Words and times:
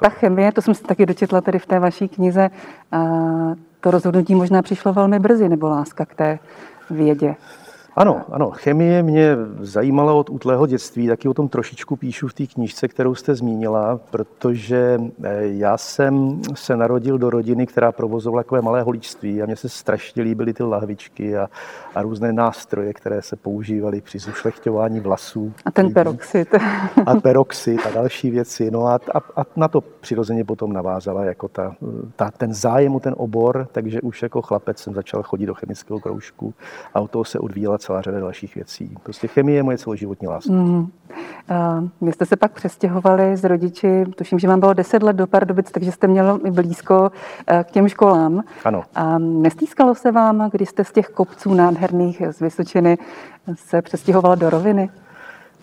Ta 0.00 0.08
chemie, 0.08 0.52
to 0.52 0.62
jsem 0.62 0.74
se 0.74 0.82
taky 0.82 1.06
dočetla 1.06 1.40
tady 1.40 1.58
v 1.58 1.66
té 1.66 1.78
vaší 1.78 2.08
knize, 2.08 2.50
to 3.80 3.90
rozhodnutí 3.90 4.34
možná 4.34 4.62
přišlo 4.62 4.92
velmi 4.92 5.18
brzy, 5.18 5.48
nebo 5.48 5.68
láska 5.68 6.06
k 6.06 6.14
té 6.14 6.38
vědě. 6.90 7.34
Ano, 7.96 8.22
ano, 8.30 8.50
chemie 8.50 9.02
mě 9.02 9.36
zajímala 9.60 10.12
od 10.12 10.30
útlého 10.30 10.66
dětství, 10.66 11.08
taky 11.08 11.28
o 11.28 11.34
tom 11.34 11.48
trošičku 11.48 11.96
píšu 11.96 12.28
v 12.28 12.34
té 12.34 12.46
knížce, 12.46 12.88
kterou 12.88 13.14
jste 13.14 13.34
zmínila, 13.34 14.00
protože 14.10 15.00
eh, 15.22 15.38
já 15.40 15.76
jsem 15.78 16.40
se 16.54 16.76
narodil 16.76 17.18
do 17.18 17.30
rodiny, 17.30 17.66
která 17.66 17.92
provozovala 17.92 18.42
takové 18.42 18.62
malé 18.62 18.82
holíčství 18.82 19.42
a 19.42 19.46
mně 19.46 19.56
se 19.56 19.68
strašně 19.68 20.22
líbily 20.22 20.52
ty 20.52 20.62
lahvičky 20.62 21.36
a, 21.36 21.48
a 21.94 22.02
různé 22.02 22.32
nástroje, 22.32 22.92
které 22.92 23.22
se 23.22 23.36
používaly 23.36 24.00
při 24.00 24.18
zušlechťování 24.18 25.00
vlasů. 25.00 25.52
A 25.64 25.70
ten 25.70 25.92
peroxid. 25.92 26.54
A 27.06 27.14
peroxid 27.20 27.86
a 27.86 27.90
další 27.90 28.30
věci. 28.30 28.70
No 28.70 28.86
a, 28.86 28.94
a, 29.14 29.40
a 29.40 29.44
na 29.56 29.68
to 29.68 29.80
přirozeně 29.80 30.44
potom 30.44 30.72
navázala 30.72 31.24
jako 31.24 31.48
ta, 31.48 31.74
ta, 32.16 32.30
ten 32.30 32.54
zájem 32.54 32.94
o 32.94 33.00
ten 33.00 33.14
obor, 33.16 33.68
takže 33.72 34.00
už 34.00 34.22
jako 34.22 34.42
chlapec 34.42 34.78
jsem 34.78 34.94
začal 34.94 35.22
chodit 35.22 35.46
do 35.46 35.54
chemického 35.54 36.00
kroužku 36.00 36.54
a 36.94 37.00
od 37.00 37.10
toho 37.10 37.24
se 37.24 37.38
odvíjela 37.38 37.78
celá 37.84 38.02
řada 38.02 38.20
dalších 38.20 38.54
věcí. 38.54 38.96
Prostě 39.02 39.28
chemie 39.28 39.56
je 39.56 39.62
moje 39.62 39.78
celoživotní 39.78 40.28
láska. 40.28 40.52
Mm. 40.52 40.90
Vy 42.00 42.12
jste 42.12 42.26
se 42.26 42.36
pak 42.36 42.52
přestěhovali 42.52 43.36
s 43.36 43.44
rodiči, 43.44 44.04
tuším, 44.16 44.38
že 44.38 44.48
vám 44.48 44.60
bylo 44.60 44.72
10 44.72 45.02
let 45.02 45.16
do 45.16 45.26
Pardubic, 45.26 45.70
takže 45.70 45.92
jste 45.92 46.06
měl 46.06 46.40
blízko 46.50 47.10
eh, 47.46 47.64
k 47.64 47.70
těm 47.70 47.88
školám. 47.88 48.42
Ano. 48.64 48.82
A 48.94 49.18
nestýskalo 49.18 49.94
se 49.94 50.12
vám, 50.12 50.50
když 50.52 50.68
jste 50.68 50.84
z 50.84 50.92
těch 50.92 51.08
kopců 51.08 51.54
nádherných 51.54 52.22
z 52.30 52.40
Vysočiny 52.40 52.98
se 53.54 53.82
přestěhovala 53.82 54.34
do 54.34 54.50
roviny? 54.50 54.90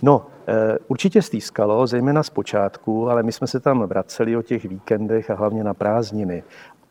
No, 0.01 0.25
eh, 0.47 0.77
určitě 0.87 1.21
stýskalo, 1.21 1.87
zejména 1.87 2.23
z 2.23 2.29
počátku, 2.29 3.09
ale 3.09 3.23
my 3.23 3.31
jsme 3.31 3.47
se 3.47 3.59
tam 3.59 3.83
vraceli 3.83 4.37
o 4.37 4.41
těch 4.41 4.65
víkendech 4.65 5.29
a 5.29 5.35
hlavně 5.35 5.63
na 5.63 5.73
prázdniny 5.73 6.43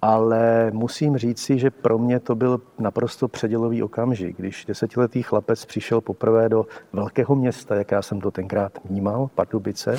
ale 0.03 0.71
musím 0.71 1.17
říci, 1.17 1.59
že 1.59 1.71
pro 1.71 1.99
mě 1.99 2.21
to 2.21 2.35
byl 2.35 2.61
naprosto 2.79 3.29
předělový 3.29 3.83
okamžik. 3.83 4.37
Když 4.37 4.65
desetiletý 4.65 5.23
chlapec 5.23 5.65
přišel 5.65 6.01
poprvé 6.01 6.49
do 6.49 6.67
velkého 6.93 7.35
města, 7.35 7.75
jak 7.75 7.91
já 7.91 8.03
jsem 8.03 8.21
to 8.21 8.31
tenkrát 8.31 8.73
vnímal, 8.85 9.31
Pardubice, 9.35 9.97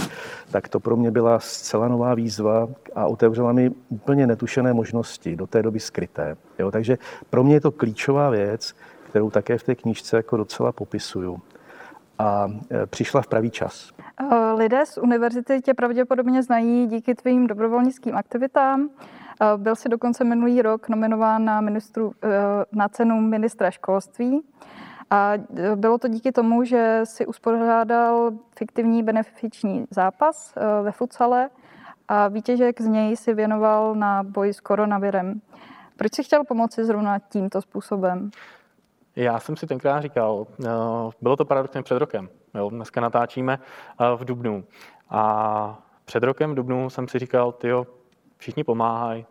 tak 0.51 0.69
to 0.69 0.79
pro 0.79 0.97
mě 0.97 1.11
byla 1.11 1.39
zcela 1.39 1.87
nová 1.87 2.15
výzva 2.15 2.67
a 2.95 3.05
otevřela 3.05 3.53
mi 3.53 3.71
úplně 3.89 4.27
netušené 4.27 4.73
možnosti, 4.73 5.35
do 5.35 5.47
té 5.47 5.63
doby 5.63 5.79
skryté. 5.79 6.37
Jo, 6.59 6.71
takže 6.71 6.97
pro 7.29 7.43
mě 7.43 7.53
je 7.53 7.61
to 7.61 7.71
klíčová 7.71 8.29
věc, 8.29 8.75
kterou 9.09 9.29
také 9.29 9.57
v 9.57 9.63
té 9.63 9.75
knížce 9.75 10.17
jako 10.17 10.37
docela 10.37 10.71
popisuju. 10.71 11.39
A 12.19 12.47
e, 12.71 12.85
přišla 12.85 13.21
v 13.21 13.27
pravý 13.27 13.49
čas. 13.49 13.91
Lidé 14.55 14.85
z 14.85 14.97
univerzity 14.97 15.61
tě 15.61 15.73
pravděpodobně 15.73 16.43
znají 16.43 16.87
díky 16.87 17.15
tvým 17.15 17.47
dobrovolnickým 17.47 18.15
aktivitám. 18.15 18.89
Byl 19.57 19.75
si 19.75 19.89
dokonce 19.89 20.23
minulý 20.23 20.61
rok 20.61 20.89
nominován 20.89 21.45
na, 21.45 21.61
ministru, 21.61 22.13
eh, 22.23 22.29
na 22.71 22.89
cenu 22.89 23.21
ministra 23.21 23.71
školství. 23.71 24.41
A 25.09 25.33
eh, 25.33 25.75
bylo 25.75 25.97
to 25.97 26.07
díky 26.07 26.31
tomu, 26.31 26.63
že 26.63 27.01
si 27.03 27.25
uspořádal 27.25 28.31
fiktivní 28.57 29.03
benefiční 29.03 29.85
zápas 29.89 30.53
eh, 30.57 30.83
ve 30.83 30.91
futsale 30.91 31.49
a 32.07 32.27
výtěžek 32.27 32.81
z 32.81 32.85
něj 32.85 33.17
si 33.17 33.33
věnoval 33.33 33.95
na 33.95 34.23
boj 34.23 34.53
s 34.53 34.59
koronavirem. 34.59 35.41
Proč 35.97 36.15
si 36.15 36.23
chtěl 36.23 36.43
pomoci 36.43 36.85
zrovna 36.85 37.19
tímto 37.19 37.61
způsobem? 37.61 38.31
Já 39.15 39.39
jsem 39.39 39.57
si 39.57 39.67
tenkrát 39.67 40.01
říkal, 40.01 40.47
bylo 41.21 41.35
to 41.35 41.45
paradoxně 41.45 41.83
před 41.83 41.97
rokem, 41.97 42.29
jo, 42.55 42.69
dneska 42.69 43.01
natáčíme 43.01 43.59
v 44.15 44.25
Dubnu 44.25 44.63
a 45.09 45.79
před 46.05 46.23
rokem 46.23 46.51
v 46.51 46.55
Dubnu 46.55 46.89
jsem 46.89 47.07
si 47.07 47.19
říkal, 47.19 47.51
tyjo, 47.51 47.87
všichni 48.41 48.63
pomáhají, 48.63 49.25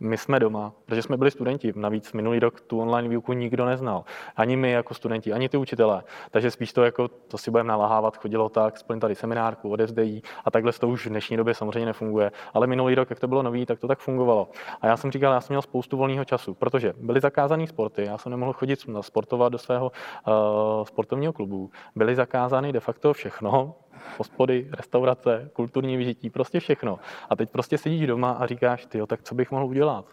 my 0.00 0.18
jsme 0.18 0.40
doma, 0.40 0.72
protože 0.86 1.02
jsme 1.02 1.16
byli 1.16 1.30
studenti. 1.30 1.72
Navíc 1.76 2.12
minulý 2.12 2.38
rok 2.38 2.60
tu 2.60 2.80
online 2.80 3.08
výuku 3.08 3.32
nikdo 3.32 3.66
neznal. 3.66 4.04
Ani 4.36 4.56
my 4.56 4.70
jako 4.70 4.94
studenti, 4.94 5.32
ani 5.32 5.48
ty 5.48 5.56
učitelé. 5.56 6.02
Takže 6.30 6.50
spíš 6.50 6.72
to 6.72 6.84
jako, 6.84 7.08
to 7.08 7.38
si 7.38 7.50
budeme 7.50 7.68
naláhávat, 7.68 8.16
chodilo 8.16 8.48
tak, 8.48 8.78
splň 8.78 9.00
tady 9.00 9.14
seminárku, 9.14 9.70
odevzdejí 9.70 10.22
a 10.44 10.50
takhle 10.50 10.72
to 10.72 10.88
už 10.88 11.06
v 11.06 11.08
dnešní 11.08 11.36
době 11.36 11.54
samozřejmě 11.54 11.86
nefunguje. 11.86 12.32
Ale 12.54 12.66
minulý 12.66 12.94
rok, 12.94 13.10
jak 13.10 13.20
to 13.20 13.28
bylo 13.28 13.42
nový, 13.42 13.66
tak 13.66 13.78
to 13.78 13.88
tak 13.88 13.98
fungovalo. 13.98 14.48
A 14.80 14.86
já 14.86 14.96
jsem 14.96 15.10
říkal, 15.10 15.32
já 15.32 15.40
jsem 15.40 15.54
měl 15.54 15.62
spoustu 15.62 15.96
volného 15.96 16.24
času, 16.24 16.54
protože 16.54 16.92
byly 16.96 17.20
zakázané 17.20 17.66
sporty, 17.66 18.04
já 18.04 18.18
jsem 18.18 18.30
nemohl 18.30 18.52
chodit 18.52 18.86
sportovat 19.00 19.52
do 19.52 19.58
svého 19.58 19.92
uh, 20.26 20.84
sportovního 20.84 21.32
klubu. 21.32 21.70
Byly 21.94 22.14
zakázány 22.14 22.72
de 22.72 22.80
facto 22.80 23.12
všechno, 23.12 23.74
hospody, 24.18 24.68
restaurace, 24.72 25.50
kulturní 25.52 25.96
vyžití, 25.96 26.30
prostě 26.30 26.60
všechno. 26.60 26.98
A 27.30 27.36
teď 27.36 27.50
prostě 27.50 27.78
sedíš 27.78 28.06
doma 28.06 28.30
a 28.30 28.46
říkáš, 28.46 28.86
ty, 28.86 29.00
tak 29.06 29.22
co 29.22 29.34
bych 29.34 29.50
mohl 29.50 29.64
udělat? 29.64 30.04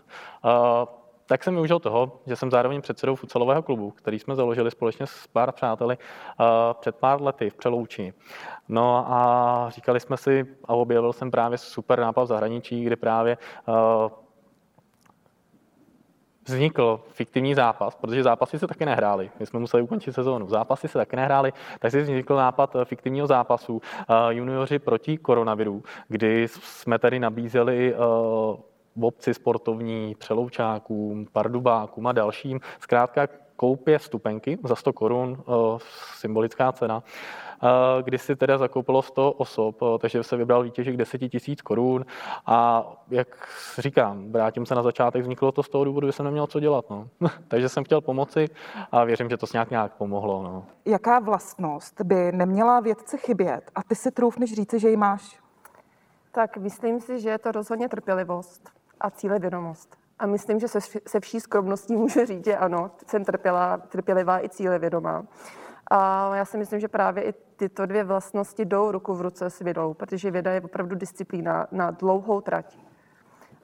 Uh, 0.46 0.52
tak 1.26 1.44
jsem 1.44 1.54
využil 1.54 1.80
toho, 1.80 2.20
že 2.28 2.36
jsem 2.36 2.52
zároveň 2.52 2.82
předsedou 2.82 3.16
futsalového 3.16 3.64
klubu, 3.64 3.92
který 3.92 4.20
jsme 4.20 4.36
založili 4.36 4.72
společně 4.72 5.08
s 5.08 5.28
pár 5.28 5.52
přáteli 5.52 5.98
uh, 5.98 6.46
před 6.80 6.96
pár 6.96 7.22
lety 7.22 7.50
v 7.50 7.56
Přelouči. 7.56 8.14
No 8.70 9.12
a 9.12 9.70
říkali 9.70 10.00
jsme 10.00 10.18
si, 10.18 10.46
a 10.66 10.74
objevil 10.74 11.14
jsem 11.14 11.32
právě 11.32 11.58
super 11.58 12.00
nápad 12.00 12.24
v 12.24 12.28
zahraničí, 12.28 12.84
kdy 12.84 12.96
právě 12.96 13.38
uh, 13.68 13.76
vznikl 16.48 17.02
fiktivní 17.12 17.56
zápas, 17.56 17.96
protože 17.96 18.24
zápasy 18.24 18.60
se 18.60 18.68
taky 18.68 18.86
nehrály. 18.86 19.32
My 19.40 19.46
jsme 19.46 19.60
museli 19.60 19.84
ukončit 19.84 20.14
sezónu. 20.14 20.50
Zápasy 20.50 20.88
se 20.88 20.98
taky 20.98 21.16
nehrály, 21.16 21.54
takže 21.80 22.02
vznikl 22.02 22.36
nápad 22.36 22.76
eh, 22.76 22.86
fiktivního 22.86 23.28
zápasu 23.28 23.82
eh, 23.82 24.14
junioři 24.30 24.80
proti 24.80 25.18
koronaviru, 25.18 25.84
kdy 26.08 26.48
jsme 26.48 27.00
tady 27.00 27.20
nabízeli 27.20 27.94
eh, 27.94 27.98
v 28.96 29.06
obci 29.06 29.34
sportovní, 29.34 30.16
přeloučákům, 30.16 31.28
pardubákům 31.32 32.08
a 32.08 32.12
dalším. 32.12 32.60
Zkrátka 32.80 33.28
koupě 33.58 33.98
vstupenky 33.98 34.58
za 34.64 34.76
100 34.76 34.94
korun, 34.94 35.44
symbolická 36.16 36.72
cena, 36.72 37.04
kdy 38.02 38.18
si 38.18 38.36
teda 38.36 38.58
zakoupilo 38.58 39.02
100 39.02 39.32
osob, 39.32 39.76
takže 40.00 40.24
se 40.24 40.38
vybral 40.38 40.64
výtěžek 40.64 40.98
10 40.98 41.18
tisíc 41.18 41.62
korun 41.62 42.06
a 42.46 42.88
jak 43.10 43.28
říkám, 43.78 44.32
vrátím 44.32 44.66
se 44.66 44.76
na 44.76 44.84
začátek, 44.84 45.22
vzniklo 45.22 45.52
to 45.52 45.64
z 45.64 45.70
toho 45.70 45.84
důvodu, 45.84 46.08
že 46.08 46.12
jsem 46.12 46.26
neměl 46.26 46.48
co 46.48 46.60
dělat. 46.60 46.86
No. 46.90 47.08
takže 47.48 47.70
jsem 47.70 47.84
chtěl 47.84 48.02
pomoci 48.02 48.46
a 48.92 49.04
věřím, 49.04 49.30
že 49.30 49.38
to 49.38 49.46
nějak 49.54 49.70
nějak 49.70 49.94
pomohlo. 49.94 50.44
No. 50.44 50.66
Jaká 50.86 51.20
vlastnost 51.20 52.02
by 52.02 52.32
neměla 52.32 52.80
vědce 52.80 53.18
chybět 53.18 53.72
a 53.76 53.84
ty 53.84 53.96
si 53.96 54.12
troufneš 54.12 54.54
říci, 54.54 54.80
že 54.80 54.90
ji 54.90 54.98
máš? 54.98 55.40
Tak 56.32 56.58
myslím 56.58 57.00
si, 57.00 57.20
že 57.20 57.30
je 57.30 57.38
to 57.38 57.52
rozhodně 57.52 57.90
trpělivost 57.90 58.70
a 59.00 59.10
cílevědomost. 59.10 60.07
A 60.20 60.26
myslím, 60.26 60.60
že 60.60 60.68
se, 60.68 60.80
se 61.08 61.20
vší 61.20 61.40
skromností 61.40 61.96
můžu 61.96 62.26
říct, 62.26 62.46
že 62.46 62.58
ano, 62.58 62.92
jsem 63.08 63.26
trpěla, 63.26 63.78
trpělivá 63.78 64.44
i 64.44 64.50
cílevědomá. 64.50 65.26
A 65.92 66.36
já 66.36 66.46
si 66.46 66.58
myslím, 66.58 66.80
že 66.80 66.88
právě 66.88 67.24
i 67.24 67.34
tyto 67.56 67.86
dvě 67.86 68.04
vlastnosti 68.04 68.66
jdou 68.66 68.92
ruku 68.92 69.14
v 69.14 69.22
ruce 69.22 69.50
s 69.50 69.60
vědou, 69.60 69.94
protože 69.94 70.32
věda 70.32 70.52
je 70.52 70.62
opravdu 70.62 70.96
disciplína 70.96 71.68
na 71.72 71.92
dlouhou 71.92 72.42
trať. 72.42 72.78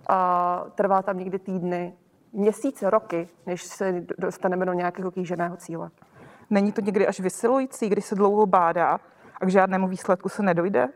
A 0.08 0.66
trvá 0.76 1.02
tam 1.02 1.18
někdy 1.18 1.40
týdny, 1.40 1.94
měsíce, 2.34 2.90
roky, 2.90 3.30
než 3.46 3.64
se 3.64 4.06
dostaneme 4.18 4.66
do 4.66 4.74
nějakého 4.74 5.12
kýženého 5.12 5.58
cíle. 5.58 5.90
Není 6.50 6.72
to 6.72 6.82
někdy 6.82 7.08
až 7.08 7.20
vysilující, 7.20 7.90
když 7.90 8.06
se 8.06 8.16
dlouho 8.16 8.46
bádá 8.46 9.00
a 9.42 9.46
k 9.46 9.50
žádnému 9.50 9.88
výsledku 9.88 10.30
se 10.30 10.44
nedojde? 10.44 10.90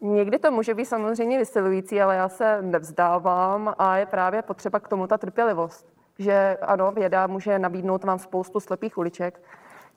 Někdy 0.00 0.38
to 0.38 0.50
může 0.50 0.74
být 0.74 0.84
samozřejmě 0.84 1.38
vysilující, 1.38 2.02
ale 2.02 2.16
já 2.16 2.28
se 2.28 2.62
nevzdávám 2.62 3.74
a 3.78 3.96
je 3.96 4.06
právě 4.06 4.42
potřeba 4.42 4.80
k 4.80 4.88
tomu 4.88 5.06
ta 5.06 5.18
trpělivost. 5.18 5.86
Že 6.18 6.56
ano, 6.62 6.92
věda 6.92 7.26
může 7.26 7.58
nabídnout 7.58 8.04
vám 8.04 8.18
spoustu 8.18 8.60
slepých 8.60 8.98
uliček, 8.98 9.42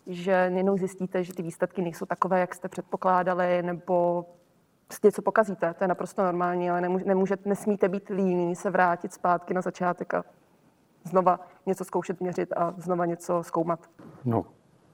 že 0.08 0.52
jenom 0.56 0.78
zjistíte, 0.78 1.24
že 1.24 1.34
ty 1.34 1.42
výsledky 1.42 1.82
nejsou 1.82 2.06
takové, 2.06 2.40
jak 2.40 2.56
jste 2.56 2.70
předpokládali, 2.70 3.64
nebo 3.64 4.26
něco 5.04 5.22
pokazíte, 5.22 5.74
to 5.74 5.84
je 5.84 5.88
naprosto 5.88 6.24
normální, 6.24 6.70
ale 6.70 6.82
nemůže, 6.82 7.36
nesmíte 7.46 7.90
být 7.90 8.10
líní 8.10 8.56
se 8.56 8.70
vrátit 8.70 9.14
zpátky 9.14 9.54
na 9.54 9.62
začátek 9.62 10.14
a 10.14 10.24
znova 11.04 11.40
něco 11.66 11.86
zkoušet 11.86 12.22
měřit 12.22 12.54
a 12.54 12.74
znova 12.78 13.06
něco 13.06 13.44
zkoumat. 13.44 13.80
No, 14.26 14.46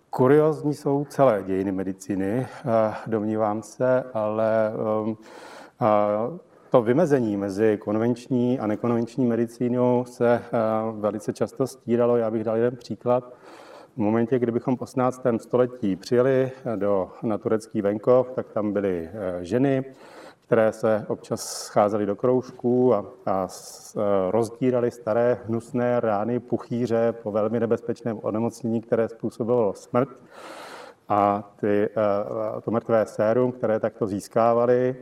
kuriozní 0.09 0.73
jsou 0.73 1.05
celé 1.09 1.43
dějiny 1.43 1.71
medicíny, 1.71 2.47
domnívám 3.07 3.63
se, 3.63 4.03
ale 4.13 4.71
um, 5.03 5.17
to 6.69 6.81
vymezení 6.81 7.37
mezi 7.37 7.77
konvenční 7.77 8.59
a 8.59 8.67
nekonvenční 8.67 9.25
medicínou 9.25 10.05
se 10.05 10.33
eh, 10.33 10.41
velice 10.91 11.33
často 11.33 11.67
stíralo. 11.67 12.17
Já 12.17 12.31
bych 12.31 12.43
dal 12.43 12.55
jeden 12.55 12.75
příklad. 12.75 13.33
V 13.95 13.97
momentě, 13.97 14.39
kdybychom 14.39 14.77
v 14.77 14.81
18. 14.81 15.21
století 15.37 15.95
přijeli 15.95 16.51
do, 16.75 17.11
na 17.23 17.37
turecký 17.37 17.81
venkov, 17.81 18.31
tak 18.31 18.49
tam 18.49 18.73
byly 18.73 19.09
eh, 19.13 19.45
ženy, 19.45 19.83
které 20.49 20.71
se 20.71 21.05
občas 21.07 21.65
scházely 21.65 22.05
do 22.05 22.15
kroužků 22.15 22.93
a, 22.93 23.05
a 23.25 23.47
eh, 23.47 23.99
rozdíraly 24.31 24.91
staré 24.91 25.37
hnusné 25.45 25.99
rány 25.99 26.39
puchýře 26.39 27.13
po 27.23 27.31
velmi 27.31 27.59
nebezpečném 27.59 28.19
onemocnění, 28.21 28.81
které 28.81 29.09
způsobilo 29.09 29.73
smrt. 29.73 30.09
a 31.09 31.51
ty, 31.61 31.89
to 32.63 32.71
mrtvé 32.71 33.05
sérum, 33.05 33.51
které 33.51 33.79
takto 33.79 34.07
získávali, 34.07 34.95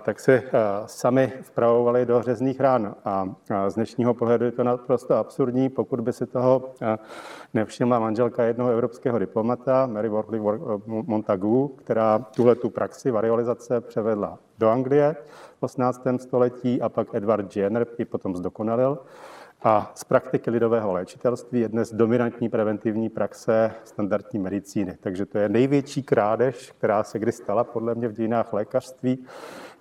tak 0.00 0.20
si 0.20 0.42
sami 0.86 1.32
vpravovali 1.42 2.06
do 2.06 2.22
řezných 2.22 2.60
ran. 2.60 2.94
A 3.04 3.28
z 3.68 3.74
dnešního 3.74 4.14
pohledu 4.14 4.44
je 4.44 4.52
to 4.52 4.64
naprosto 4.64 5.14
absurdní, 5.14 5.68
pokud 5.68 6.00
by 6.00 6.12
si 6.12 6.26
toho 6.26 6.74
nevšimla 7.54 7.98
manželka 7.98 8.42
jednoho 8.42 8.70
evropského 8.70 9.18
diplomata, 9.18 9.86
Mary 9.86 10.08
Wortley 10.08 10.40
Montagu, 10.86 11.68
která 11.68 12.18
tuhle 12.18 12.54
tu 12.54 12.70
praxi 12.70 13.10
variolizace 13.10 13.80
převedla 13.80 14.38
do 14.58 14.68
Anglie 14.68 15.16
v 15.58 15.62
18. 15.62 16.02
století 16.16 16.82
a 16.82 16.88
pak 16.88 17.14
Edward 17.14 17.56
Jenner 17.56 17.86
ji 17.98 18.04
potom 18.04 18.36
zdokonalil. 18.36 18.98
A 19.62 19.92
z 19.94 20.04
praktiky 20.04 20.50
lidového 20.50 20.92
léčitelství 20.92 21.60
je 21.60 21.68
dnes 21.68 21.92
dominantní 21.92 22.48
preventivní 22.48 23.08
praxe 23.08 23.72
standardní 23.84 24.40
medicíny. 24.40 24.96
Takže 25.00 25.26
to 25.26 25.38
je 25.38 25.48
největší 25.48 26.02
krádež, 26.02 26.72
která 26.78 27.02
se 27.02 27.18
kdy 27.18 27.32
stala 27.32 27.64
podle 27.64 27.94
mě 27.94 28.08
v 28.08 28.12
dějinách 28.12 28.52
lékařství, 28.52 29.24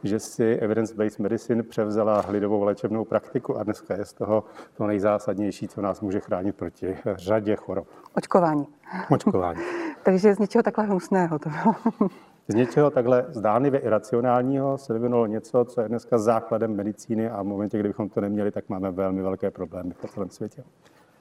že 0.04 0.20
si 0.20 0.56
evidence-based 0.56 1.20
medicine 1.20 1.64
převzala 1.64 2.26
lidovou 2.30 2.64
léčebnou 2.64 3.06
praktiku 3.06 3.58
a 3.58 3.64
dneska 3.64 3.96
je 3.96 4.06
z 4.06 4.14
toho 4.14 4.44
to 4.78 4.88
nejzásadnější, 4.88 5.68
co 5.68 5.82
nás 5.82 6.02
může 6.02 6.20
chránit 6.20 6.56
proti 6.56 6.98
řadě 7.16 7.56
chorob. 7.56 7.88
Očkování. 8.14 8.68
Očkování. 9.10 9.62
Takže 10.04 10.36
z 10.36 10.40
něčeho 10.40 10.64
takhle 10.64 10.86
hnusného 10.86 11.40
to 11.40 11.50
bylo. 11.50 11.76
Z 12.50 12.56
něčeho 12.56 12.90
takhle 12.90 13.26
zdánlivě 13.30 13.80
iracionálního 13.80 14.78
se 14.78 14.94
vyvinulo 14.94 15.26
něco, 15.26 15.66
co 15.66 15.82
je 15.82 15.90
dneska 15.90 16.18
základem 16.18 16.76
medicíny 16.76 17.30
a 17.30 17.42
v 17.42 17.46
momentě, 17.46 17.80
kdybychom 17.80 18.10
to 18.10 18.22
neměli, 18.22 18.52
tak 18.52 18.70
máme 18.70 18.92
velmi 18.92 19.22
velké 19.22 19.52
problémy 19.52 19.94
po 20.02 20.08
celém 20.08 20.30
světě. 20.30 20.64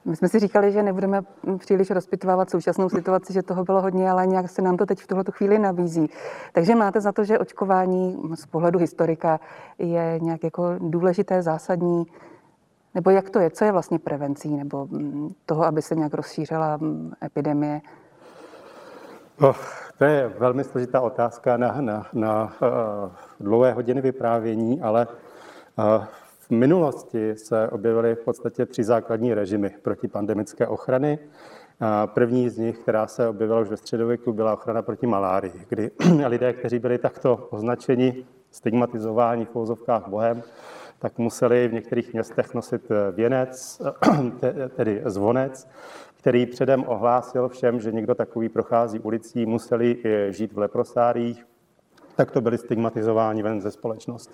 My 0.05 0.15
jsme 0.15 0.29
si 0.29 0.39
říkali, 0.39 0.71
že 0.71 0.83
nebudeme 0.83 1.21
příliš 1.57 1.89
rozpitvávat 1.89 2.49
současnou 2.49 2.89
situaci, 2.89 3.33
že 3.33 3.41
toho 3.41 3.63
bylo 3.63 3.81
hodně, 3.81 4.11
ale 4.11 4.27
nějak 4.27 4.49
se 4.49 4.61
nám 4.61 4.77
to 4.77 4.85
teď 4.85 4.99
v 4.99 5.07
tuhle 5.07 5.23
chvíli 5.31 5.59
nabízí. 5.59 6.09
Takže 6.53 6.75
máte 6.75 7.01
za 7.01 7.11
to, 7.11 7.23
že 7.23 7.39
očkování 7.39 8.17
z 8.35 8.45
pohledu 8.45 8.79
historika 8.79 9.39
je 9.79 10.19
nějak 10.21 10.43
jako 10.43 10.75
důležité, 10.79 11.41
zásadní, 11.41 12.05
nebo 12.95 13.09
jak 13.09 13.29
to 13.29 13.39
je? 13.39 13.49
Co 13.49 13.65
je 13.65 13.71
vlastně 13.71 13.99
prevencí 13.99 14.57
nebo 14.57 14.87
mm, 14.91 15.33
toho, 15.45 15.65
aby 15.65 15.81
se 15.81 15.95
nějak 15.95 16.13
rozšířila 16.13 16.77
mm, 16.77 17.11
epidemie? 17.23 17.81
Oh, 19.41 19.55
to 19.97 20.05
je 20.05 20.33
velmi 20.39 20.63
složitá 20.63 21.01
otázka 21.01 21.57
na, 21.57 21.81
na, 21.81 22.07
na 22.13 22.43
uh, 22.43 23.11
dlouhé 23.39 23.71
hodiny 23.71 24.01
vyprávění, 24.01 24.81
ale 24.81 25.07
uh, 25.07 26.05
v 26.39 26.49
minulosti 26.49 27.35
se 27.35 27.69
objevily 27.69 28.15
v 28.15 28.19
podstatě 28.19 28.65
tři 28.65 28.83
základní 28.83 29.33
režimy 29.33 29.69
protipandemické 29.81 30.67
ochrany. 30.67 31.19
První 32.05 32.49
z 32.49 32.57
nich, 32.57 32.77
která 32.77 33.07
se 33.07 33.27
objevila 33.27 33.59
už 33.59 33.69
ve 33.69 33.77
středověku, 33.77 34.33
byla 34.33 34.53
ochrana 34.53 34.81
proti 34.81 35.07
malárii, 35.07 35.65
kdy 35.69 35.91
lidé, 36.27 36.53
kteří 36.53 36.79
byli 36.79 36.97
takto 36.97 37.47
označeni, 37.49 38.25
stigmatizováni 38.51 39.45
v 39.45 39.49
pouzovkách 39.49 40.07
Bohem, 40.07 40.43
tak 40.99 41.17
museli 41.17 41.67
v 41.67 41.73
některých 41.73 42.13
městech 42.13 42.53
nosit 42.53 42.89
věnec, 43.11 43.81
tedy 44.75 45.01
zvonec, 45.05 45.67
který 46.19 46.45
předem 46.45 46.83
ohlásil 46.87 47.49
všem, 47.49 47.79
že 47.79 47.91
někdo 47.91 48.15
takový 48.15 48.49
prochází 48.49 48.99
ulicí, 48.99 49.45
museli 49.45 49.97
žít 50.29 50.53
v 50.53 50.57
leprosáriích, 50.57 51.47
tak 52.15 52.31
to 52.31 52.41
byli 52.41 52.57
stigmatizováni 52.57 53.43
ven 53.43 53.61
ze 53.61 53.71
společnosti. 53.71 54.33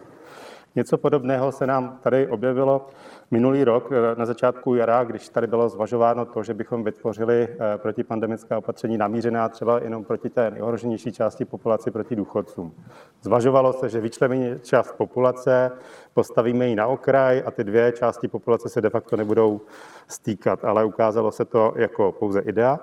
Něco 0.76 0.98
podobného 0.98 1.52
se 1.52 1.68
nám 1.68 2.00
tady 2.04 2.28
objevilo 2.28 2.88
minulý 3.32 3.64
rok 3.64 3.90
eh, 3.92 4.16
na 4.20 4.26
začátku 4.26 4.76
jara, 4.76 5.04
když 5.04 5.30
tady 5.30 5.48
bylo 5.48 5.70
zvažováno 5.70 6.26
to, 6.26 6.44
že 6.44 6.54
bychom 6.54 6.84
vytvořili 6.84 7.48
eh, 7.50 7.78
protipandemická 7.78 8.58
opatření 8.58 8.98
namířená 8.98 9.50
třeba 9.50 9.84
jenom 9.84 10.04
proti 10.04 10.30
té 10.30 10.52
nejohroženější 10.52 11.12
části 11.12 11.46
populace, 11.46 11.92
proti 11.92 12.16
důchodcům. 12.16 12.74
Zvažovalo 13.22 13.74
se, 13.74 13.90
že 13.90 14.00
vyčleníme 14.00 14.60
část 14.60 14.92
populace, 14.92 15.72
postavíme 16.14 16.68
ji 16.68 16.76
na 16.76 16.88
okraj 16.88 17.44
a 17.46 17.52
ty 17.52 17.64
dvě 17.64 17.92
části 17.92 18.28
populace 18.28 18.70
se 18.70 18.82
de 18.82 18.90
facto 18.90 19.16
nebudou 19.16 19.62
stýkat, 20.08 20.66
ale 20.66 20.86
ukázalo 20.86 21.32
se 21.32 21.46
to 21.46 21.74
jako 21.76 22.12
pouze 22.12 22.40
idea. 22.40 22.80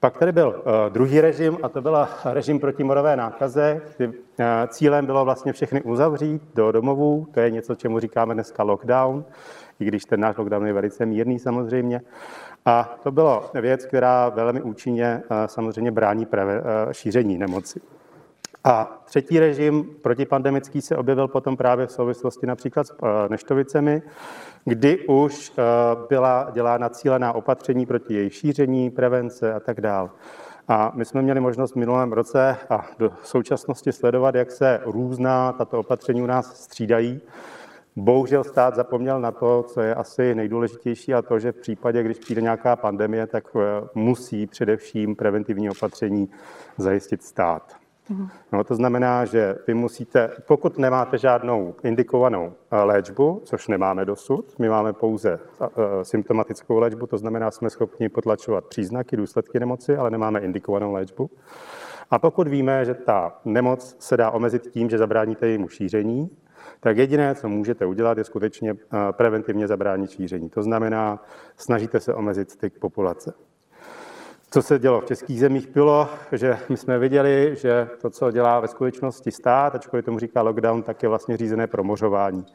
Pak 0.00 0.18
tady 0.18 0.32
byl 0.32 0.62
eh, 0.66 0.90
druhý 0.90 1.20
režim, 1.20 1.58
a 1.62 1.68
to 1.68 1.82
byl 1.82 2.08
režim 2.24 2.60
proti 2.60 2.84
morové 2.84 3.16
nákaze, 3.16 3.80
kdy 3.96 4.12
eh, 4.38 4.44
cílem 4.68 5.06
bylo 5.06 5.24
vlastně 5.24 5.52
všechny 5.52 5.82
uzavřít 5.82 6.42
do 6.54 6.72
domovů. 6.72 7.26
To 7.34 7.40
je 7.40 7.50
něco, 7.50 7.74
čemu 7.74 8.00
říkáme 8.00 8.34
dneska 8.34 8.62
lockdown, 8.62 9.24
i 9.80 9.84
když 9.84 10.04
ten 10.04 10.20
náš 10.20 10.36
lockdown 10.36 10.66
je 10.66 10.72
velice 10.72 11.06
mírný 11.06 11.38
samozřejmě. 11.38 12.00
A 12.66 12.98
to 13.02 13.12
byla 13.12 13.50
věc, 13.54 13.86
která 13.86 14.28
velmi 14.28 14.62
účinně 14.62 15.22
eh, 15.30 15.48
samozřejmě 15.48 15.90
brání 15.90 16.26
šíření 16.92 17.38
nemoci. 17.38 17.80
A 18.64 19.02
třetí 19.04 19.38
režim 19.38 19.84
protipandemický 20.02 20.80
se 20.80 20.96
objevil 20.96 21.28
potom 21.28 21.56
právě 21.56 21.86
v 21.86 21.92
souvislosti 21.92 22.46
například 22.46 22.86
s 22.86 22.94
neštovicemi, 23.28 24.02
kdy 24.64 25.06
už 25.06 25.52
eh, 25.52 25.62
byla 26.08 26.50
dělána 26.52 26.88
cílená 26.88 27.32
opatření 27.32 27.86
proti 27.86 28.14
její 28.14 28.30
šíření, 28.30 28.90
prevence 28.90 29.54
a 29.54 29.60
tak 29.60 29.80
dále. 29.80 30.10
A 30.68 30.92
my 30.94 31.04
jsme 31.04 31.22
měli 31.22 31.40
možnost 31.40 31.72
v 31.72 31.76
minulém 31.76 32.12
roce 32.12 32.56
a 32.70 32.86
do 32.98 33.12
současnosti 33.22 33.92
sledovat, 33.92 34.34
jak 34.34 34.50
se 34.50 34.80
různá 34.84 35.52
tato 35.52 35.78
opatření 35.78 36.22
u 36.22 36.26
nás 36.26 36.62
střídají. 36.62 37.20
Bohužel 37.96 38.44
stát 38.44 38.74
zapomněl 38.74 39.20
na 39.20 39.32
to, 39.32 39.64
co 39.68 39.80
je 39.80 39.94
asi 39.94 40.34
nejdůležitější, 40.34 41.14
a 41.14 41.22
to, 41.22 41.38
že 41.38 41.52
v 41.52 41.60
případě, 41.60 42.02
když 42.02 42.18
přijde 42.18 42.42
nějaká 42.42 42.76
pandemie, 42.76 43.26
tak 43.26 43.44
eh, 43.56 43.88
musí 43.94 44.46
především 44.46 45.16
preventivní 45.16 45.70
opatření 45.70 46.30
zajistit 46.78 47.22
stát. 47.22 47.79
No, 48.52 48.64
to 48.64 48.74
znamená, 48.74 49.24
že 49.24 49.58
vy 49.66 49.74
musíte, 49.74 50.30
pokud 50.46 50.78
nemáte 50.78 51.18
žádnou 51.18 51.74
indikovanou 51.82 52.52
eh, 52.70 52.76
léčbu, 52.82 53.42
což 53.44 53.68
nemáme 53.68 54.04
dosud, 54.04 54.58
my 54.58 54.68
máme 54.68 54.92
pouze 54.92 55.38
eh, 55.60 55.68
symptomatickou 56.04 56.78
léčbu, 56.78 57.06
to 57.06 57.18
znamená, 57.18 57.50
jsme 57.50 57.70
schopni 57.70 58.08
potlačovat 58.08 58.64
příznaky, 58.64 59.16
důsledky 59.16 59.60
nemoci, 59.60 59.96
ale 59.96 60.10
nemáme 60.10 60.40
indikovanou 60.40 60.92
léčbu. 60.92 61.30
A 62.10 62.18
pokud 62.18 62.48
víme, 62.48 62.84
že 62.84 62.94
ta 62.94 63.40
nemoc 63.44 63.96
se 63.98 64.16
dá 64.16 64.30
omezit 64.30 64.66
tím, 64.70 64.90
že 64.90 64.98
zabráníte 64.98 65.46
jejímu 65.46 65.68
šíření, 65.68 66.30
tak 66.80 66.96
jediné, 66.96 67.34
co 67.34 67.48
můžete 67.48 67.86
udělat, 67.86 68.18
je 68.18 68.24
skutečně 68.24 68.70
eh, 68.70 68.96
preventivně 69.12 69.68
zabránit 69.68 70.10
šíření. 70.10 70.50
To 70.50 70.62
znamená, 70.62 71.24
snažíte 71.56 72.00
se 72.00 72.14
omezit 72.14 72.50
styk 72.50 72.78
populace 72.78 73.34
co 74.50 74.62
se 74.62 74.78
dělo 74.78 75.00
v 75.00 75.04
českých 75.04 75.40
zemích, 75.40 75.68
bylo, 75.68 76.08
že 76.32 76.58
my 76.68 76.76
jsme 76.76 76.98
viděli, 76.98 77.56
že 77.56 77.88
to, 78.00 78.10
co 78.10 78.30
dělá 78.30 78.60
ve 78.60 78.68
skutečnosti 78.68 79.30
stát, 79.30 79.74
ačkoliv 79.74 80.04
tomu 80.04 80.18
říká 80.18 80.42
lockdown, 80.42 80.82
tak 80.82 81.02
je 81.02 81.08
vlastně 81.08 81.36
řízené 81.36 81.66
promořování. 81.66 82.46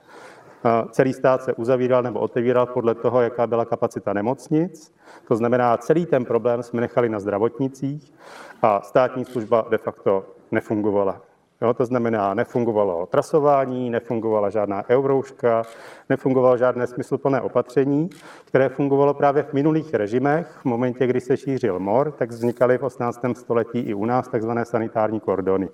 Celý 0.92 1.14
stát 1.14 1.44
se 1.44 1.54
uzavíral 1.54 2.04
nebo 2.04 2.20
otevíral 2.20 2.66
podle 2.66 2.96
toho, 2.96 3.22
jaká 3.22 3.48
byla 3.48 3.66
kapacita 3.66 4.14
nemocnic. 4.14 4.96
To 5.28 5.36
znamená, 5.36 5.78
celý 5.78 6.06
ten 6.06 6.26
problém 6.26 6.64
jsme 6.64 6.82
nechali 6.82 7.10
na 7.10 7.20
zdravotnicích 7.20 8.14
a 8.62 8.82
státní 8.82 9.26
služba 9.26 9.68
de 9.70 9.78
facto 9.78 10.26
nefungovala. 10.52 11.22
Jo, 11.66 11.74
to 11.74 11.86
znamená, 11.86 12.34
nefungovalo 12.34 13.06
trasování, 13.06 13.90
nefungovala 13.90 14.50
žádná 14.50 14.84
eurouška, 14.90 15.64
nefungovalo 16.10 16.58
žádné 16.58 16.88
smysluplné 16.88 17.42
opatření, 17.42 18.10
které 18.46 18.70
fungovalo 18.70 19.14
právě 19.14 19.44
v 19.44 19.54
minulých 19.54 19.94
režimech. 19.94 20.48
V 20.62 20.66
momentě, 20.66 21.08
kdy 21.08 21.22
se 21.22 21.38
šířil 21.38 21.80
mor, 21.80 22.12
tak 22.12 22.30
vznikaly 22.30 22.78
v 22.78 22.84
18. 22.84 23.22
století 23.34 23.80
i 23.80 23.94
u 23.94 24.06
nás 24.06 24.28
takzvané 24.28 24.66
sanitární 24.66 25.20
kordony. 25.20 25.70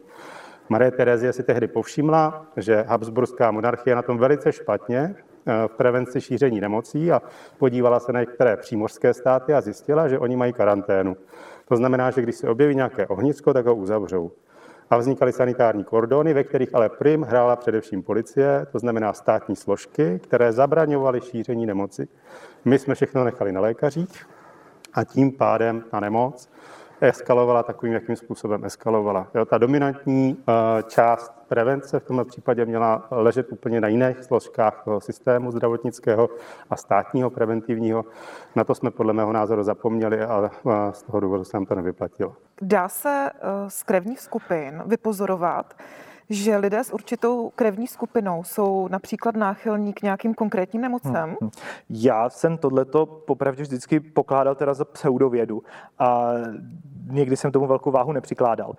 Marie 0.69 0.91
Terezie 0.91 1.33
si 1.33 1.43
tehdy 1.43 1.67
povšimla, 1.67 2.45
že 2.57 2.85
Habsburská 2.87 3.51
monarchie 3.51 3.91
je 3.91 3.95
na 3.95 4.01
tom 4.01 4.17
velice 4.17 4.51
špatně 4.51 5.15
eh, 5.15 5.67
v 5.67 5.71
prevenci 5.71 6.21
šíření 6.21 6.61
nemocí 6.61 7.11
a 7.11 7.21
podívala 7.57 7.99
se 7.99 8.13
na 8.13 8.19
některé 8.19 8.57
přímořské 8.57 9.13
státy 9.13 9.53
a 9.53 9.61
zjistila, 9.61 10.07
že 10.07 10.19
oni 10.19 10.35
mají 10.35 10.53
karanténu. 10.53 11.17
To 11.67 11.75
znamená, 11.75 12.11
že 12.11 12.21
když 12.21 12.35
se 12.35 12.49
objeví 12.49 12.75
nějaké 12.75 13.07
ohnisko, 13.07 13.53
tak 13.53 13.65
ho 13.65 13.75
uzavřou 13.75 14.31
a 14.91 14.97
vznikaly 14.97 15.33
sanitární 15.33 15.83
kordony, 15.83 16.33
ve 16.33 16.43
kterých 16.43 16.75
ale 16.75 16.89
prim 16.89 17.21
hrála 17.21 17.55
především 17.55 18.03
policie, 18.03 18.67
to 18.71 18.79
znamená 18.79 19.13
státní 19.13 19.55
složky, 19.55 20.19
které 20.23 20.53
zabraňovaly 20.53 21.21
šíření 21.21 21.65
nemoci. 21.65 22.07
My 22.65 22.79
jsme 22.79 22.95
všechno 22.95 23.23
nechali 23.23 23.51
na 23.51 23.61
lékařích 23.61 24.25
a 24.93 25.03
tím 25.03 25.31
pádem 25.31 25.83
ta 25.91 25.99
nemoc 25.99 26.49
eskalovala 27.01 27.63
takovým, 27.63 27.93
jakým 27.93 28.15
způsobem 28.15 28.65
eskalovala. 28.65 29.27
Jo, 29.33 29.45
ta 29.45 29.57
dominantní 29.57 30.37
uh, 30.37 30.53
část 30.87 31.33
prevence 31.47 31.99
v 31.99 32.03
tomto 32.03 32.25
případě 32.25 32.65
měla 32.65 33.07
ležet 33.11 33.51
úplně 33.51 33.81
na 33.81 33.87
jiných 33.87 34.23
složkách 34.23 34.83
systému 34.99 35.51
zdravotnického 35.51 36.29
a 36.69 36.75
státního 36.75 37.29
preventivního. 37.29 38.05
Na 38.55 38.63
to 38.63 38.75
jsme 38.75 38.91
podle 38.91 39.13
mého 39.13 39.33
názoru 39.33 39.63
zapomněli 39.63 40.21
a 40.21 40.51
z 40.91 41.03
toho 41.03 41.19
důvodu 41.19 41.43
se 41.43 41.57
nám 41.57 41.65
to 41.65 41.75
nevyplatilo. 41.75 42.35
Dá 42.61 42.89
se 42.89 43.29
uh, 43.33 43.69
z 43.69 43.83
krevních 43.83 44.19
skupin 44.19 44.83
vypozorovat, 44.85 45.73
že 46.31 46.57
lidé 46.57 46.83
s 46.83 46.93
určitou 46.93 47.49
krevní 47.55 47.87
skupinou 47.87 48.43
jsou 48.43 48.87
například 48.87 49.35
náchylní 49.35 49.93
k 49.93 50.01
nějakým 50.01 50.33
konkrétním 50.33 50.81
nemocem? 50.81 51.37
Hmm. 51.41 51.49
Já 51.89 52.29
jsem 52.29 52.57
tohleto 52.57 53.05
popravdě 53.05 53.63
vždycky 53.63 53.99
pokládal 53.99 54.55
teda 54.55 54.73
za 54.73 54.85
pseudovědu 54.85 55.63
a 55.99 56.31
někdy 57.07 57.37
jsem 57.37 57.51
tomu 57.51 57.67
velkou 57.67 57.91
váhu 57.91 58.11
nepřikládal. 58.11 58.75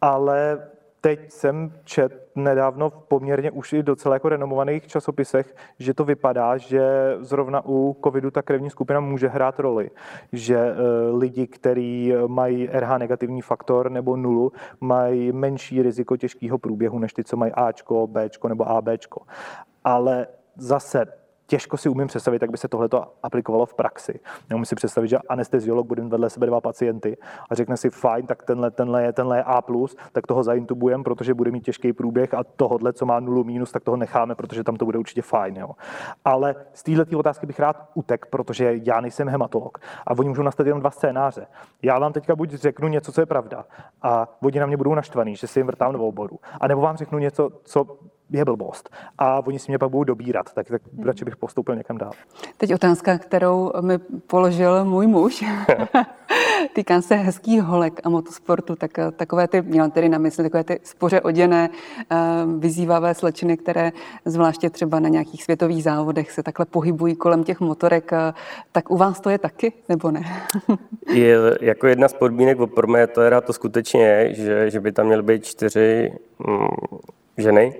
Ale 0.00 0.58
teď 1.04 1.32
jsem 1.32 1.72
čet 1.84 2.28
nedávno 2.34 2.90
v 2.90 3.02
poměrně 3.08 3.50
už 3.50 3.72
i 3.72 3.82
docela 3.82 4.14
jako 4.14 4.28
renomovaných 4.28 4.86
časopisech, 4.86 5.54
že 5.78 5.94
to 5.94 6.04
vypadá, 6.04 6.56
že 6.56 6.82
zrovna 7.20 7.62
u 7.66 7.96
covidu 8.04 8.30
ta 8.30 8.42
krevní 8.42 8.70
skupina 8.70 9.00
může 9.00 9.28
hrát 9.28 9.60
roli. 9.60 9.90
Že 10.32 10.56
e, 10.56 10.74
lidi, 11.16 11.46
kteří 11.46 12.12
mají 12.26 12.66
RH 12.66 12.98
negativní 12.98 13.42
faktor 13.42 13.90
nebo 13.90 14.16
nulu, 14.16 14.52
mají 14.80 15.32
menší 15.32 15.82
riziko 15.82 16.16
těžkého 16.16 16.58
průběhu 16.58 16.98
než 16.98 17.12
ty, 17.12 17.24
co 17.24 17.36
mají 17.36 17.52
Ačko, 17.52 18.06
Bčko 18.06 18.48
nebo 18.48 18.68
ABčko. 18.68 19.22
Ale 19.84 20.26
zase 20.56 21.06
těžko 21.46 21.76
si 21.76 21.88
umím 21.88 22.06
představit, 22.06 22.42
jak 22.42 22.50
by 22.50 22.56
se 22.58 22.68
tohle 22.68 22.88
aplikovalo 23.22 23.66
v 23.66 23.74
praxi. 23.74 24.20
Neumím 24.50 24.64
si 24.64 24.74
představit, 24.74 25.08
že 25.08 25.18
anesteziolog 25.28 25.86
bude 25.86 26.02
vedle 26.02 26.30
sebe 26.30 26.46
dva 26.46 26.60
pacienty 26.60 27.16
a 27.50 27.54
řekne 27.54 27.76
si, 27.76 27.90
fajn, 27.90 28.26
tak 28.26 28.42
tenhle, 28.42 28.70
tenhle, 28.70 29.02
je, 29.02 29.12
tenhle 29.12 29.36
je 29.38 29.42
A+, 29.42 29.62
tak 30.12 30.26
toho 30.26 30.42
zaintubujeme, 30.42 31.04
protože 31.04 31.34
bude 31.34 31.50
mít 31.50 31.64
těžký 31.64 31.92
průběh 31.92 32.34
a 32.34 32.44
tohle, 32.56 32.92
co 32.92 33.06
má 33.06 33.20
nulu 33.20 33.44
minus, 33.44 33.72
tak 33.72 33.84
toho 33.84 33.96
necháme, 33.96 34.34
protože 34.34 34.64
tam 34.64 34.76
to 34.76 34.84
bude 34.84 34.98
určitě 34.98 35.22
fajn. 35.22 35.56
Jo. 35.56 35.70
Ale 36.24 36.54
z 36.72 36.82
této 36.82 37.18
otázky 37.18 37.46
bych 37.46 37.60
rád 37.60 37.90
utek, 37.94 38.26
protože 38.26 38.80
já 38.82 39.00
nejsem 39.00 39.28
hematolog 39.28 39.78
a 40.06 40.18
oni 40.18 40.28
můžou 40.28 40.42
nastat 40.42 40.66
jenom 40.66 40.80
dva 40.80 40.90
scénáře. 40.90 41.46
Já 41.82 41.98
vám 41.98 42.12
teďka 42.12 42.36
buď 42.36 42.50
řeknu 42.50 42.88
něco, 42.88 43.12
co 43.12 43.20
je 43.20 43.26
pravda 43.26 43.64
a 44.02 44.28
oni 44.42 44.60
na 44.60 44.66
mě 44.66 44.76
budou 44.76 44.94
naštvaný, 44.94 45.36
že 45.36 45.46
si 45.46 45.60
jim 45.60 45.66
vrtám 45.66 45.92
do 45.92 45.98
oboru, 45.98 46.38
a 46.60 46.68
nebo 46.68 46.80
vám 46.80 46.96
řeknu 46.96 47.18
něco, 47.18 47.50
co 47.64 47.98
je 48.34 48.44
blbost. 48.44 48.90
A 49.18 49.46
oni 49.46 49.58
si 49.58 49.70
mě 49.70 49.78
pak 49.78 49.90
budou 49.90 50.04
dobírat, 50.04 50.52
tak, 50.54 50.66
tak 50.66 50.82
hmm. 50.94 51.06
radši 51.06 51.24
bych 51.24 51.36
postoupil 51.36 51.76
někam 51.76 51.98
dál. 51.98 52.12
Teď 52.56 52.74
otázka, 52.74 53.18
kterou 53.18 53.72
mi 53.80 53.98
položil 53.98 54.84
můj 54.84 55.06
muž. 55.06 55.44
Týká 56.72 57.02
se 57.02 57.14
hezkých 57.14 57.62
holek 57.62 58.00
a 58.04 58.08
motosportu, 58.08 58.76
tak 58.76 58.98
eh, 58.98 59.10
takové 59.10 59.48
ty, 59.48 59.62
měla 59.62 59.88
tedy 59.88 60.08
na 60.08 60.18
mysli, 60.18 60.44
takové 60.44 60.64
ty 60.64 60.80
spoře 60.82 61.20
oděné, 61.20 61.70
eh, 62.10 62.16
vyzývavé 62.58 63.14
slečiny, 63.14 63.56
které 63.56 63.92
zvláště 64.24 64.70
třeba 64.70 65.00
na 65.00 65.08
nějakých 65.08 65.44
světových 65.44 65.82
závodech 65.82 66.30
se 66.30 66.42
takhle 66.42 66.66
pohybují 66.66 67.16
kolem 67.16 67.44
těch 67.44 67.60
motorek, 67.60 68.12
eh, 68.12 68.32
tak 68.72 68.90
u 68.90 68.96
vás 68.96 69.20
to 69.20 69.30
je 69.30 69.38
taky, 69.38 69.72
nebo 69.88 70.10
ne? 70.10 70.22
je, 71.12 71.38
jako 71.60 71.86
jedna 71.86 72.08
z 72.08 72.12
podmínek 72.12 72.60
o 72.60 72.66
prométora 72.66 73.40
to 73.40 73.52
skutečně 73.52 74.06
je, 74.06 74.34
že, 74.34 74.70
že 74.70 74.80
by 74.80 74.92
tam 74.92 75.06
měly 75.06 75.22
být 75.22 75.44
čtyři 75.44 76.12
mm, 76.46 76.66
ženy, 77.38 77.74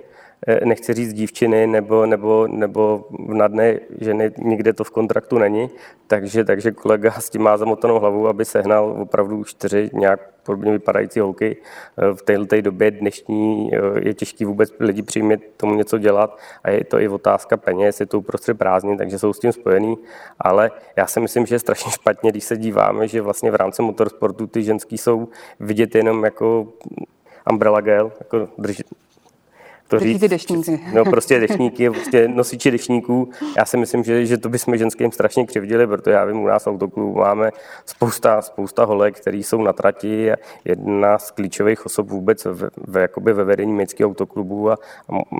nechci 0.65 0.93
říct 0.93 1.13
dívčiny 1.13 1.67
nebo, 1.67 2.05
nebo, 2.05 2.47
nebo 2.47 3.07
nadné 3.27 3.79
ženy, 4.01 4.31
nikde 4.37 4.73
to 4.73 4.83
v 4.83 4.91
kontraktu 4.91 5.37
není, 5.37 5.69
takže, 6.07 6.43
takže 6.43 6.71
kolega 6.71 7.11
s 7.11 7.29
tím 7.29 7.41
má 7.41 7.57
zamotanou 7.57 7.99
hlavu, 7.99 8.27
aby 8.27 8.45
sehnal 8.45 8.95
opravdu 9.01 9.43
čtyři 9.43 9.89
nějak 9.93 10.19
podobně 10.45 10.71
vypadající 10.71 11.19
holky. 11.19 11.57
Eh, 11.97 12.13
v 12.13 12.21
této 12.21 12.61
době 12.61 12.91
dnešní 12.91 13.71
eh, 13.73 13.79
je 14.07 14.13
těžký 14.13 14.45
vůbec 14.45 14.73
lidi 14.79 15.01
přijmět 15.01 15.41
tomu 15.57 15.75
něco 15.75 15.97
dělat 15.97 16.37
a 16.63 16.69
je 16.69 16.83
to 16.83 16.99
i 16.99 17.07
otázka 17.07 17.57
peněz, 17.57 17.99
je 17.99 18.05
to 18.05 18.19
uprostřed 18.19 18.57
prázdnin, 18.57 18.97
takže 18.97 19.19
jsou 19.19 19.33
s 19.33 19.39
tím 19.39 19.51
spojený, 19.51 19.97
ale 20.39 20.71
já 20.95 21.07
si 21.07 21.19
myslím, 21.19 21.45
že 21.45 21.55
je 21.55 21.59
strašně 21.59 21.91
špatně, 21.91 22.31
když 22.31 22.43
se 22.43 22.57
díváme, 22.57 23.07
že 23.07 23.21
vlastně 23.21 23.51
v 23.51 23.55
rámci 23.55 23.81
motorsportu 23.81 24.47
ty 24.47 24.63
ženský 24.63 24.97
jsou 24.97 25.27
vidět 25.59 25.95
jenom 25.95 26.23
jako 26.23 26.67
umbrella 27.51 27.81
gel, 27.81 28.11
jako 28.19 28.47
to 29.87 29.99
říct. 29.99 30.19
Ty 30.19 30.27
deštníky. 30.27 30.79
No 30.93 31.05
prostě 31.05 31.39
deštníky, 31.39 31.89
prostě 31.89 32.27
nosiči 32.27 32.71
deštníků. 32.71 33.29
Já 33.57 33.65
si 33.65 33.77
myslím, 33.77 34.03
že, 34.03 34.25
že 34.25 34.37
to 34.37 34.49
bychom 34.49 34.77
ženským 34.77 35.11
strašně 35.11 35.45
křivdili, 35.45 35.87
protože 35.87 36.11
já 36.11 36.25
vím, 36.25 36.39
u 36.39 36.47
nás 36.47 36.63
v 36.63 36.67
autoklubu 36.67 37.19
máme 37.19 37.51
spousta, 37.85 38.41
spousta 38.41 38.85
holek, 38.85 39.19
které 39.19 39.37
jsou 39.37 39.63
na 39.63 39.73
trati 39.73 40.31
a 40.31 40.35
jedna 40.65 41.17
z 41.17 41.31
klíčových 41.31 41.85
osob 41.85 42.09
vůbec 42.09 42.45
ve, 42.45 42.69
ve, 42.87 43.01
jakoby 43.01 43.33
ve 43.33 43.43
vedení 43.43 43.73
městského 43.73 44.09
autoklubu 44.09 44.71
a, 44.71 44.73
a, 44.73 44.77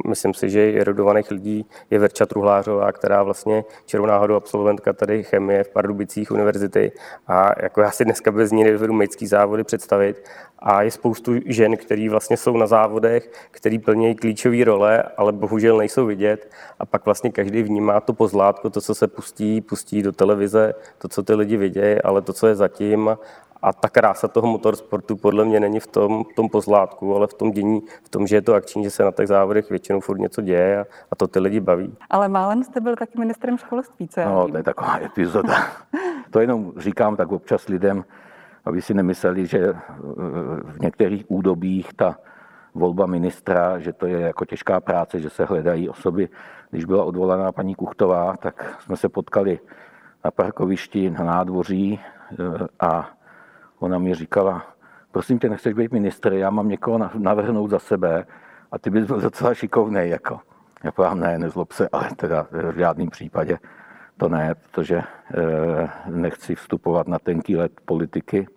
myslím 0.08 0.34
si, 0.34 0.50
že 0.50 0.74
erudovaných 0.74 1.32
lidí 1.32 1.66
je 1.90 2.00
Verča 2.00 2.25
Truhlářová, 2.25 2.92
která 2.92 3.24
vlastně 3.24 3.64
červená 3.86 4.16
náhodou 4.16 4.36
absolventka 4.36 4.94
tady 4.94 5.24
chemie 5.24 5.64
v 5.64 5.70
Pardubicích 5.70 6.32
univerzity 6.32 6.92
a 7.28 7.52
jako 7.64 7.82
já 7.82 7.92
si 7.92 8.06
dneska 8.06 8.32
bez 8.32 8.52
ní 8.52 8.64
nedovedu 8.64 8.94
městský 8.94 9.28
závody 9.28 9.64
představit 9.64 10.24
a 10.60 10.82
je 10.82 10.92
spoustu 10.92 11.34
žen, 11.46 11.78
které 11.78 12.10
vlastně 12.10 12.38
jsou 12.38 12.58
na 12.58 12.68
závodech, 12.68 13.32
který 13.52 13.80
plnějí 13.80 14.16
klíčové 14.36 14.63
role, 14.63 15.04
ale 15.18 15.32
bohužel 15.32 15.77
nejsou 15.77 16.06
vidět 16.06 16.51
a 16.80 16.86
pak 16.86 17.06
vlastně 17.06 17.32
každý 17.32 17.63
vnímá 17.63 18.00
to 18.00 18.13
pozlátko, 18.13 18.70
to, 18.70 18.82
co 18.82 18.96
se 18.96 19.08
pustí, 19.08 19.62
pustí 19.62 20.04
do 20.04 20.12
televize, 20.12 20.74
to, 20.98 21.08
co 21.08 21.24
ty 21.24 21.34
lidi 21.34 21.58
vidějí, 21.58 22.01
ale 22.01 22.22
to, 22.22 22.34
co 22.34 22.48
je 22.48 22.56
zatím 22.56 23.18
a 23.62 23.74
ta 23.74 23.89
krása 23.89 24.27
toho 24.27 24.48
motorsportu 24.48 25.15
podle 25.15 25.46
mě 25.46 25.60
není 25.60 25.80
v 25.80 25.88
tom, 25.88 26.24
v 26.24 26.36
tom 26.36 26.50
pozlátku, 26.50 27.15
ale 27.15 27.27
v 27.27 27.34
tom 27.34 27.51
dění, 27.51 27.82
v 28.04 28.10
tom, 28.10 28.27
že 28.27 28.36
je 28.36 28.42
to 28.42 28.54
akční, 28.54 28.84
že 28.84 28.89
se 28.89 29.04
na 29.04 29.12
těch 29.12 29.27
závodech 29.27 29.70
většinou 29.70 30.00
furt 30.00 30.18
něco 30.18 30.42
děje 30.42 30.80
a, 30.80 30.86
a 31.12 31.15
to 31.15 31.27
ty 31.27 31.39
lidi 31.39 31.60
baví. 31.60 31.94
Ale 32.10 32.30
málem 32.30 32.63
jste 32.63 32.82
byl 32.82 32.96
taky 32.96 33.20
ministrem 33.20 33.58
školství, 33.58 34.08
co 34.08 34.20
já 34.20 34.30
No, 34.30 34.48
to 34.48 34.58
je 34.58 34.63
taková 34.63 35.00
epizoda. 35.00 35.56
to 36.32 36.39
jenom 36.39 36.74
říkám 36.77 37.15
tak 37.15 37.32
občas 37.32 37.68
lidem, 37.68 38.04
aby 38.65 38.82
si 38.82 38.94
nemysleli, 38.94 39.46
že 39.46 39.74
v 40.63 40.80
některých 40.80 41.25
údobích 41.27 41.94
ta 41.94 42.18
volba 42.75 43.05
ministra, 43.05 43.79
že 43.79 43.94
to 43.94 44.08
je 44.08 44.20
jako 44.20 44.46
těžká 44.46 44.79
práce, 44.79 45.20
že 45.20 45.29
se 45.29 45.46
hledají 45.46 45.89
osoby. 45.89 46.29
Když 46.70 46.86
byla 46.86 47.03
odvolaná 47.03 47.51
paní 47.51 47.75
Kuchtová, 47.75 48.38
tak 48.38 48.77
jsme 48.79 48.98
se 48.98 49.10
potkali 49.10 49.60
na 50.25 50.32
parkovišti 50.32 51.10
na 51.10 51.24
nádvoří 51.24 52.00
eh, 52.00 52.36
a 52.79 53.10
ona 53.79 53.98
mi 53.98 54.15
říkala, 54.15 54.65
prosím 55.12 55.39
tě, 55.39 55.50
nechceš 55.50 55.74
být 55.74 55.91
ministr, 55.91 56.34
já 56.34 56.50
mám 56.50 56.70
někoho 56.70 57.10
navrhnout 57.17 57.70
za 57.70 57.79
sebe 57.79 58.25
a 58.72 58.79
ty 58.79 58.89
bys 58.89 59.05
byl 59.05 59.22
docela 59.22 59.53
šikovný. 59.53 60.10
Jako. 60.10 60.39
Já 60.84 60.91
povím, 60.91 61.20
ne, 61.20 61.39
nezlob 61.39 61.72
se, 61.72 61.89
ale 61.91 62.10
teda 62.15 62.48
v 62.51 62.77
žádném 62.77 63.10
případě 63.10 63.60
to 64.17 64.29
ne, 64.29 64.55
protože 64.55 64.98
eh, 64.98 65.89
nechci 66.05 66.55
vstupovat 66.55 67.08
na 67.08 67.20
tenký 67.20 67.58
let 67.58 67.72
politiky 67.86 68.48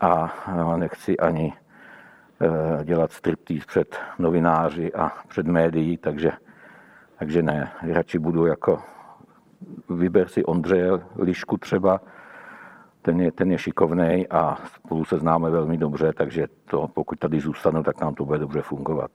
a 0.00 0.34
nechci 0.76 1.18
ani 1.18 1.52
dělat 2.84 3.12
striptease 3.12 3.66
před 3.66 3.96
novináři 4.18 4.92
a 4.92 5.12
před 5.28 5.46
médií, 5.46 5.96
takže, 5.96 6.30
takže 7.18 7.42
ne, 7.42 7.72
radši 7.92 8.18
budu 8.18 8.46
jako 8.46 8.82
vyber 9.90 10.28
si 10.28 10.44
Ondřeje 10.44 10.90
Lišku 11.16 11.56
třeba, 11.56 12.00
ten 13.02 13.20
je, 13.20 13.32
ten 13.32 13.52
je 13.52 13.58
šikovný 13.58 14.28
a 14.30 14.58
spolu 14.74 15.04
se 15.04 15.18
známe 15.18 15.50
velmi 15.50 15.78
dobře, 15.78 16.12
takže 16.12 16.46
to, 16.70 16.88
pokud 16.88 17.18
tady 17.18 17.40
zůstanu, 17.40 17.82
tak 17.82 18.00
nám 18.00 18.14
to 18.14 18.24
bude 18.24 18.38
dobře 18.38 18.62
fungovat. 18.62 19.10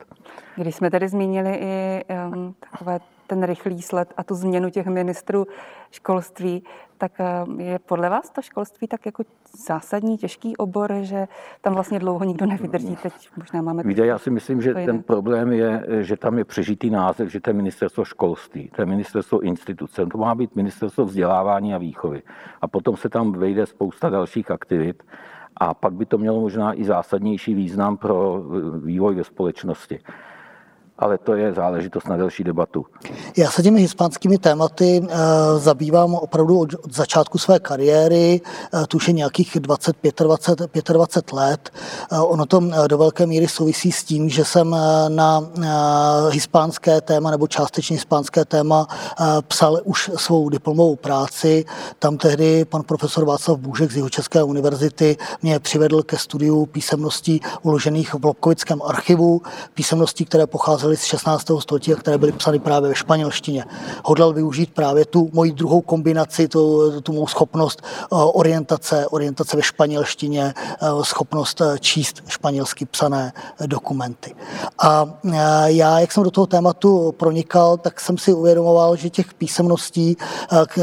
Když 0.55 0.75
jsme 0.75 0.91
tady 0.91 1.08
zmínili 1.08 1.60
i 1.62 2.03
um, 2.34 2.55
takové 2.72 3.00
ten 3.27 3.44
rychlý 3.44 3.82
sled 3.82 4.13
a 4.17 4.24
tu 4.24 4.36
změnu 4.36 4.70
těch 4.70 4.88
ministrů 4.88 5.46
školství, 5.91 6.63
tak 6.98 7.12
eh, 7.20 7.63
je 7.63 7.79
podle 7.79 8.10
vás 8.10 8.29
to 8.29 8.41
školství 8.41 8.88
tak 8.88 9.05
jako 9.05 9.24
zásadní, 9.67 10.17
těžký 10.17 10.58
obor, 10.58 10.94
že 11.01 11.27
tam 11.62 11.74
vlastně 11.74 12.00
dlouho 12.00 12.24
nikdo 12.24 12.46
nevydrží. 12.46 12.96
Teď 13.03 13.13
možná 13.38 13.62
máme... 13.62 13.84
Víte, 13.84 14.05
já 14.05 14.20
si 14.20 14.29
myslím, 14.29 14.62
že 14.62 14.74
ten 14.74 15.03
problém 15.03 15.51
je, 15.51 15.86
že 16.01 16.17
tam 16.17 16.38
je 16.38 16.46
přežitý 16.46 16.89
název, 16.89 17.29
že 17.29 17.39
to 17.39 17.50
je 17.50 17.53
ministerstvo 17.53 18.05
školství, 18.05 18.70
to 18.75 18.82
je 18.82 18.86
ministerstvo 18.86 19.39
instituce, 19.39 20.05
to 20.05 20.17
má 20.17 20.36
být 20.36 20.55
ministerstvo 20.55 21.05
vzdělávání 21.05 21.74
a 21.74 21.77
výchovy. 21.77 22.22
A 22.62 22.67
potom 22.67 22.98
se 22.98 23.10
tam 23.10 23.32
vejde 23.32 23.65
spousta 23.65 24.10
dalších 24.10 24.51
aktivit 24.51 25.03
a 25.58 25.74
pak 25.74 25.94
by 25.94 26.05
to 26.05 26.17
mělo 26.17 26.41
možná 26.41 26.79
i 26.79 26.84
zásadnější 26.84 27.53
význam 27.53 27.98
pro 27.98 28.44
vývoj 28.84 29.15
ve 29.15 29.24
společnosti 29.24 30.00
ale 31.00 31.18
to 31.18 31.36
je 31.36 31.54
záležitost 31.54 32.08
na 32.08 32.18
delší 32.18 32.44
debatu. 32.44 32.86
Já 33.38 33.52
se 33.52 33.64
těmi 33.64 33.82
hispánskými 33.82 34.38
tématy 34.38 35.02
e, 35.10 35.18
zabývám 35.60 36.16
opravdu 36.16 36.60
od, 36.60 36.96
začátku 36.96 37.38
své 37.38 37.60
kariéry, 37.60 38.42
e, 38.84 38.88
tuž 38.88 39.08
je 39.08 39.14
nějakých 39.14 39.58
25, 39.60 40.20
20, 40.20 40.60
25 40.94 41.34
let. 41.34 41.70
E, 42.12 42.20
ono 42.20 42.46
to 42.46 42.64
do 42.88 42.98
velké 42.98 43.25
míry 43.25 43.48
souvisí 43.48 43.92
s 43.92 44.04
tím, 44.04 44.30
že 44.30 44.46
jsem 44.46 44.75
na 45.08 45.44
hispánské 46.30 47.02
téma 47.02 47.32
nebo 47.32 47.48
částečně 47.48 47.96
hispánské 47.96 48.46
téma 48.46 48.88
psal 49.48 49.80
už 49.84 50.12
svou 50.16 50.50
diplomovou 50.50 50.96
práci. 50.96 51.66
Tam 52.00 52.18
tehdy 52.18 52.66
pan 52.66 52.84
profesor 52.84 53.25
Václav 53.25 53.60
Bůžek 53.60 53.92
z 53.92 53.96
Jihočeské 53.96 54.44
univerzity 54.44 55.18
mě 55.42 55.60
přivedl 55.60 56.04
ke 56.04 56.18
studiu 56.18 56.66
písemností 56.66 57.42
uložených 57.62 58.14
v 58.14 58.25
Lobkovickém 58.25 58.82
archivu, 58.82 59.42
písemností, 59.74 60.25
které 60.25 60.48
pocházely 60.48 60.85
pocházely 60.86 60.98
z 60.98 61.04
16. 61.04 61.46
století 61.60 61.94
a 61.94 61.96
které 61.96 62.18
byly 62.18 62.32
psány 62.32 62.60
právě 62.60 62.89
ve 62.89 62.96
španělštině. 62.96 63.65
Hodlal 64.06 64.34
využít 64.34 64.74
právě 64.74 65.06
tu 65.06 65.30
moji 65.34 65.51
druhou 65.51 65.82
kombinaci, 65.82 66.48
tu, 66.48 66.92
tu 67.01 67.13
mou 67.13 67.27
schopnost 67.27 67.82
orientace, 68.10 69.08
orientace 69.08 69.58
ve 69.58 69.63
španělštině, 69.63 70.54
schopnost 71.01 71.62
číst 71.80 72.22
španělsky 72.27 72.86
psané 72.86 73.34
dokumenty. 73.65 74.36
A 74.80 75.06
já, 75.65 76.00
jak 76.00 76.12
jsem 76.12 76.24
do 76.24 76.32
toho 76.32 76.48
tématu 76.48 77.12
pronikal, 77.18 77.77
tak 77.77 78.00
jsem 78.00 78.18
si 78.18 78.34
uvědomoval, 78.34 78.96
že 78.96 79.10
těch 79.10 79.34
písemností 79.34 80.18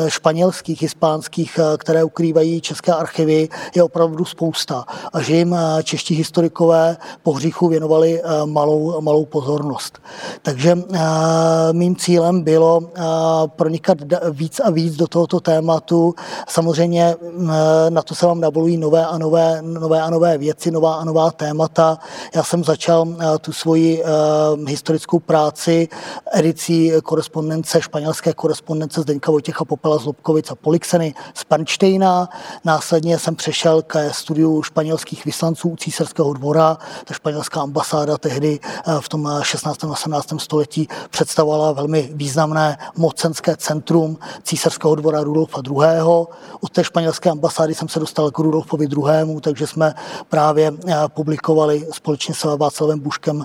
španělských, 0.09 0.83
hispánských, 0.83 1.61
které 1.79 2.05
ukrývají 2.05 2.61
české 2.61 2.93
archivy, 2.93 3.49
je 3.75 3.83
opravdu 3.83 4.25
spousta 4.25 4.85
a 5.13 5.23
že 5.23 5.37
jim 5.37 5.57
čeští 5.83 6.15
historikové 6.15 6.97
po 7.23 7.33
hříchu 7.33 7.69
věnovali 7.69 8.23
malou, 8.45 9.01
malou 9.01 9.25
pozornost. 9.25 9.92
Takže 10.43 10.79
mým 11.73 11.97
cílem 11.97 12.43
bylo 12.43 12.81
pronikat 13.47 13.99
víc 14.31 14.61
a 14.61 14.71
víc 14.71 14.97
do 14.97 15.07
tohoto 15.07 15.41
tématu. 15.41 16.15
Samozřejmě 16.49 17.17
na 17.89 18.03
to 18.03 18.15
se 18.15 18.27
vám 18.27 18.41
navolují 18.41 18.77
nové 18.77 19.07
a 19.07 19.19
nové, 19.19 19.63
nové 19.63 20.03
a 20.03 20.11
nové 20.11 20.39
věci, 20.39 20.71
nová 20.71 20.95
a 20.95 21.05
nová 21.05 21.31
témata. 21.31 21.99
Já 22.35 22.43
jsem 22.43 22.65
začal 22.65 23.07
tu 23.41 23.53
svoji 23.53 24.03
historickou 24.69 25.19
práci 25.19 25.89
edicí 26.33 26.93
korespondence, 27.05 27.83
španělské 27.83 28.33
korespondence 28.33 29.01
Zdeňka 29.01 29.31
Vojtěcha 29.31 29.65
Popela 29.65 29.99
z 29.99 30.05
Lobkovic 30.05 30.51
a 30.51 30.55
Polixeny 30.55 31.15
z 31.35 31.45
Pernštejna. 31.45 32.29
Následně 32.65 33.19
jsem 33.19 33.37
přešel 33.37 33.83
ke 33.83 34.13
studiu 34.13 34.63
španělských 34.63 35.25
vyslanců 35.25 35.69
u 35.69 35.77
císařského 35.77 36.33
dvora. 36.33 36.79
Ta 37.05 37.15
španělská 37.15 37.61
ambasáda 37.61 38.19
tehdy 38.19 38.61
v 39.01 39.09
tom 39.09 39.29
16. 39.43 39.82
a 39.91 39.95
17. 39.95 40.29
století 40.39 40.89
představovala 41.11 41.73
velmi 41.73 42.11
významné 42.15 42.79
mocenské 42.97 43.57
centrum 43.57 44.19
císařského 44.43 44.95
dvora 44.95 45.21
Rudolfa 45.21 45.63
II. 45.67 46.03
Od 46.61 46.71
té 46.73 46.85
španělské 46.85 47.31
ambasády 47.31 47.75
jsem 47.75 47.89
se 47.89 48.01
dostal 48.01 48.31
k 48.31 48.39
Rudolfovi 48.39 48.85
II., 48.85 49.41
takže 49.41 49.67
jsme 49.67 49.95
právě 50.29 50.73
publikovali 51.09 51.87
společně 51.93 52.35
s 52.35 52.57
Václavem 52.57 53.01
Buškem 53.01 53.45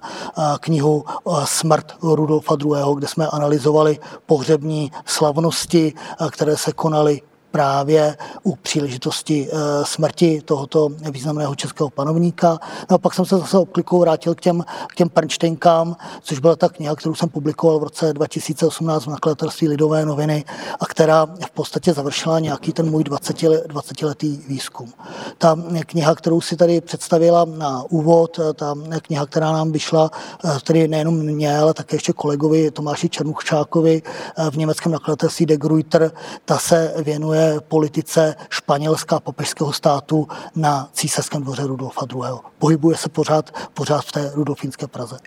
knihu 0.60 1.06
Smrt 1.46 1.94
Rudolfa 2.02 2.56
II., 2.66 2.96
kde 2.98 3.08
jsme 3.08 3.28
analyzovali 3.28 4.00
pohřební 4.26 4.92
slavnosti, 5.06 5.94
které 6.32 6.58
se 6.58 6.72
konaly 6.72 7.22
právě 7.52 8.18
u 8.44 8.56
příležitosti 8.56 9.50
eh, 9.52 9.58
smrti 9.86 10.42
tohoto 10.46 10.90
významného 11.12 11.56
českého 11.56 11.90
panovníka. 11.90 12.60
No 12.90 12.96
a 12.96 12.98
pak 12.98 13.14
jsem 13.14 13.26
se 13.26 13.38
zase 13.38 13.58
obklikou 13.58 14.00
vrátil 14.00 14.36
k 14.36 14.42
těm, 14.42 14.66
k 14.88 14.96
těm 14.96 15.10
Pernštejnkám, 15.10 15.96
což 16.22 16.40
byla 16.40 16.56
ta 16.56 16.70
kniha, 16.70 16.96
kterou 16.96 17.16
jsem 17.16 17.30
publikoval 17.30 17.80
v 17.80 17.84
roce 17.84 18.14
2018 18.14 19.06
v 19.06 19.10
nakladatelství 19.10 19.68
Lidové 19.68 20.06
noviny 20.06 20.46
a 20.80 20.86
která 20.86 21.26
v 21.26 21.52
podstatě 21.52 21.94
završila 21.94 22.40
nějaký 22.40 22.74
ten 22.74 22.90
můj 22.90 23.04
20, 23.04 23.38
20 23.68 24.02
letý 24.02 24.40
výzkum. 24.48 24.94
Ta 25.38 25.58
kniha, 25.86 26.16
kterou 26.16 26.42
si 26.42 26.56
tady 26.56 26.82
představila 26.82 27.46
na 27.46 27.84
úvod, 27.90 28.40
ta 28.54 28.76
kniha, 29.02 29.26
která 29.26 29.52
nám 29.52 29.72
vyšla, 29.72 30.12
eh, 30.46 30.58
tedy 30.64 30.88
nejenom 30.88 31.16
mě, 31.16 31.58
ale 31.58 31.74
také 31.74 31.96
ještě 31.96 32.14
kolegovi 32.14 32.72
Tomáši 32.72 33.10
Černuchčákovi 33.10 34.02
eh, 34.38 34.52
v 34.52 34.58
německém 34.58 34.92
nakladatelství 34.92 35.46
De 35.46 35.58
Gruyter, 35.58 36.12
ta 36.46 36.58
se 36.58 36.94
věnuje 36.98 37.37
politice 37.68 38.36
Španělska 38.50 39.20
papežského 39.20 39.74
státu 39.74 40.28
na 40.56 40.90
císařském 40.94 41.42
dvoře 41.42 41.68
Rudolfa 41.68 42.06
II. 42.14 42.40
Pohybuje 42.60 42.98
se 42.98 43.10
pořád, 43.10 43.70
pořád 43.74 44.02
v 44.02 44.12
té 44.12 44.32
rudolfínské 44.34 44.88
Praze. 44.88 45.18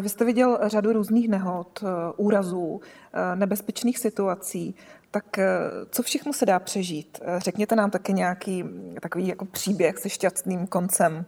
Vy 0.00 0.08
jste 0.08 0.24
viděl 0.24 0.58
řadu 0.62 0.92
různých 0.92 1.28
nehod, 1.28 1.80
eh, 1.82 1.86
úrazů, 2.16 2.80
eh, 3.12 3.36
nebezpečných 3.36 3.98
situací. 3.98 4.74
Tak 5.10 5.38
eh, 5.38 5.48
co 5.90 6.02
všechno 6.02 6.32
se 6.32 6.46
dá 6.46 6.58
přežít? 6.58 7.20
Řekněte 7.38 7.76
nám 7.76 7.90
taky 7.90 8.12
nějaký 8.12 8.64
takový 9.02 9.26
jako 9.26 9.44
příběh 9.44 9.98
se 9.98 10.08
šťastným 10.08 10.66
koncem. 10.66 11.24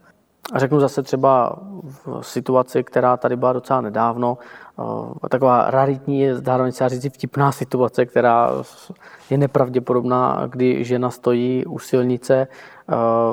A 0.53 0.59
řeknu 0.59 0.79
zase 0.79 1.03
třeba 1.03 1.55
v 1.83 2.21
situaci, 2.21 2.83
která 2.83 3.17
tady 3.17 3.35
byla 3.35 3.53
docela 3.53 3.81
nedávno, 3.81 4.37
taková 5.29 5.71
raritní, 5.71 6.27
zároveň 6.33 6.71
se 6.71 6.89
říct 6.89 7.13
vtipná 7.13 7.51
situace, 7.51 8.05
která 8.05 8.51
je 9.29 9.37
nepravděpodobná, 9.37 10.41
kdy 10.47 10.83
žena 10.83 11.09
stojí 11.09 11.65
u 11.65 11.79
silnice 11.79 12.47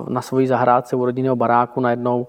na 0.09 0.23
svojí 0.23 0.47
zahrádce 0.47 0.97
u 0.97 1.05
rodinného 1.05 1.37
baráku, 1.37 1.81
najednou 1.81 2.27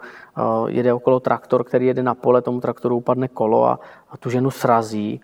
jede 0.68 0.94
okolo 0.94 1.20
traktor, 1.20 1.64
který 1.64 1.88
jede 1.88 2.04
na 2.04 2.16
pole, 2.16 2.42
tomu 2.42 2.62
traktoru 2.62 2.98
upadne 2.98 3.28
kolo 3.28 3.66
a, 3.66 3.80
tu 4.20 4.30
ženu 4.30 4.52
srazí. 4.52 5.22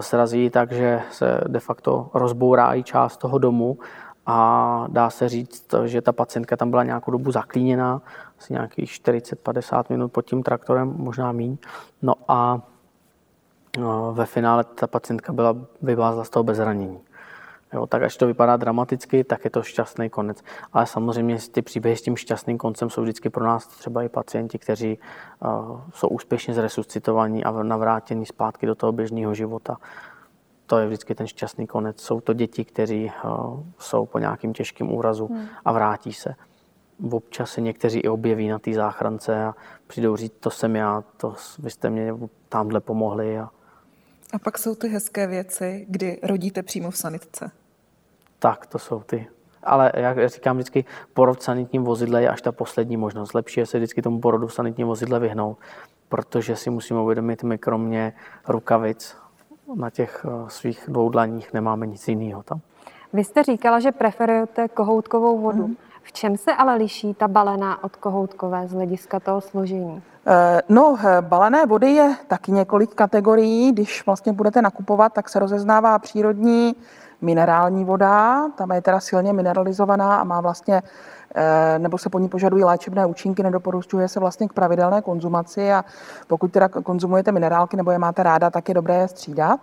Srazí 0.00 0.50
tak, 0.50 0.72
že 0.72 1.00
se 1.10 1.40
de 1.48 1.60
facto 1.60 2.10
rozbourá 2.14 2.74
i 2.74 2.82
část 2.82 3.16
toho 3.16 3.38
domu 3.38 3.78
a 4.26 4.86
dá 4.88 5.10
se 5.10 5.28
říct, 5.28 5.74
že 5.84 6.02
ta 6.02 6.12
pacientka 6.12 6.56
tam 6.56 6.70
byla 6.70 6.84
nějakou 6.84 7.10
dobu 7.10 7.30
zaklíněná, 7.32 8.00
asi 8.42 8.52
nějakých 8.52 8.90
40-50 8.90 9.84
minut 9.90 10.12
pod 10.12 10.26
tím 10.26 10.42
traktorem, 10.42 10.94
možná 10.96 11.32
míň. 11.32 11.56
No 12.02 12.14
a 12.28 12.60
ve 14.12 14.26
finále 14.26 14.64
ta 14.64 14.86
pacientka 14.86 15.32
byla 15.32 15.56
vyvázla 15.82 16.24
z 16.24 16.30
toho 16.30 16.42
bez 16.42 16.56
zranění. 16.56 17.00
Jo, 17.72 17.86
tak 17.86 18.02
až 18.02 18.16
to 18.16 18.26
vypadá 18.26 18.56
dramaticky, 18.56 19.24
tak 19.24 19.44
je 19.44 19.50
to 19.50 19.62
šťastný 19.62 20.10
konec. 20.10 20.42
Ale 20.72 20.86
samozřejmě 20.86 21.38
ty 21.52 21.62
příběhy 21.62 21.96
s 21.96 22.02
tím 22.02 22.16
šťastným 22.16 22.58
koncem 22.58 22.90
jsou 22.90 23.02
vždycky 23.02 23.30
pro 23.30 23.44
nás 23.44 23.66
třeba 23.66 24.02
i 24.02 24.08
pacienti, 24.08 24.58
kteří 24.58 24.98
uh, 25.40 25.80
jsou 25.94 26.08
úspěšně 26.08 26.54
zresuscitovaní 26.54 27.44
a 27.44 27.62
navrátěni 27.62 28.26
zpátky 28.26 28.66
do 28.66 28.74
toho 28.74 28.92
běžného 28.92 29.34
života. 29.34 29.76
To 30.66 30.78
je 30.78 30.86
vždycky 30.86 31.14
ten 31.14 31.26
šťastný 31.26 31.66
konec. 31.66 32.00
Jsou 32.00 32.20
to 32.20 32.32
děti, 32.32 32.64
kteří 32.64 33.12
uh, 33.24 33.60
jsou 33.78 34.06
po 34.06 34.18
nějakým 34.18 34.52
těžkém 34.52 34.92
úrazu 34.92 35.26
hmm. 35.26 35.46
a 35.64 35.72
vrátí 35.72 36.12
se. 36.12 36.34
Občas 37.10 37.50
se 37.50 37.60
někteří 37.60 38.00
i 38.00 38.08
objeví 38.08 38.48
na 38.48 38.58
té 38.58 38.72
záchrance 38.72 39.44
a 39.44 39.54
přijdou 39.86 40.16
říct, 40.16 40.34
to 40.40 40.50
jsem 40.50 40.76
já, 40.76 41.04
to 41.16 41.34
vy 41.58 41.70
jste 41.70 41.90
mě 41.90 42.14
tamhle 42.48 42.80
pomohli. 42.80 43.38
A, 43.38 43.50
a 44.32 44.38
pak 44.38 44.58
jsou 44.58 44.74
ty 44.74 44.88
hezké 44.88 45.26
věci, 45.26 45.86
kdy 45.88 46.20
rodíte 46.22 46.62
přímo 46.62 46.90
v 46.90 46.96
sanitce. 46.96 47.50
Tak, 48.38 48.66
to 48.66 48.78
jsou 48.78 49.00
ty. 49.00 49.26
Ale 49.62 49.92
jak 49.94 50.28
říkám 50.28 50.56
vždycky, 50.56 50.84
porod 51.14 51.38
v 51.38 51.42
sanitním 51.42 51.84
vozidle 51.84 52.22
je 52.22 52.28
až 52.28 52.42
ta 52.42 52.52
poslední 52.52 52.96
možnost. 52.96 53.34
Lepší 53.34 53.60
je 53.60 53.66
se 53.66 53.78
vždycky 53.78 54.02
tomu 54.02 54.20
porodu 54.20 54.46
v 54.46 54.54
sanitním 54.54 54.86
vozidle 54.86 55.20
vyhnout, 55.20 55.58
protože 56.08 56.56
si 56.56 56.70
musíme 56.70 57.00
uvědomit, 57.00 57.42
my 57.42 57.58
kromě 57.58 58.12
rukavic 58.48 59.16
na 59.74 59.90
těch 59.90 60.26
eh, 60.28 60.50
svých 60.50 60.84
dvou 60.88 61.08
dlaních 61.08 61.52
nemáme 61.52 61.86
nic 61.86 62.08
jiného 62.08 62.42
tam. 62.42 62.60
Vy 63.12 63.24
jste 63.24 63.42
říkala, 63.42 63.80
že 63.80 63.92
preferujete 63.92 64.68
kohoutkovou 64.68 65.38
vodu. 65.38 65.66
Mm. 65.66 65.76
V 66.02 66.12
čem 66.12 66.36
se 66.36 66.54
ale 66.54 66.74
liší 66.74 67.14
ta 67.14 67.28
balená 67.28 67.84
od 67.84 67.96
kohoutkové 67.96 68.68
z 68.68 68.72
hlediska 68.72 69.20
toho 69.20 69.40
složení? 69.40 70.02
Eh, 70.26 70.62
no, 70.68 70.96
eh, 71.04 71.22
balené 71.22 71.66
vody 71.66 71.90
je 71.90 72.16
taky 72.26 72.52
několik 72.52 72.94
kategorií. 72.94 73.72
Když 73.72 74.06
vlastně 74.06 74.32
budete 74.32 74.62
nakupovat, 74.62 75.12
tak 75.12 75.28
se 75.28 75.38
rozeznává 75.38 75.98
přírodní, 75.98 76.76
minerální 77.20 77.84
voda. 77.84 78.48
Tam 78.56 78.70
je 78.72 78.82
teda 78.82 79.00
silně 79.00 79.32
mineralizovaná 79.32 80.16
a 80.16 80.24
má 80.24 80.40
vlastně 80.40 80.82
eh, 81.34 81.78
nebo 81.78 81.98
se 81.98 82.10
po 82.10 82.18
ní 82.18 82.28
požadují 82.28 82.64
léčebné 82.64 83.06
účinky, 83.06 83.42
nedoporučuje 83.42 84.08
se 84.08 84.20
vlastně 84.20 84.48
k 84.48 84.52
pravidelné 84.52 85.02
konzumaci 85.02 85.72
a 85.72 85.84
pokud 86.26 86.52
teda 86.52 86.68
konzumujete 86.68 87.32
minerálky 87.32 87.76
nebo 87.76 87.90
je 87.90 87.98
máte 87.98 88.22
ráda, 88.22 88.50
tak 88.50 88.68
je 88.68 88.74
dobré 88.74 88.94
je 88.94 89.08
střídat. 89.08 89.60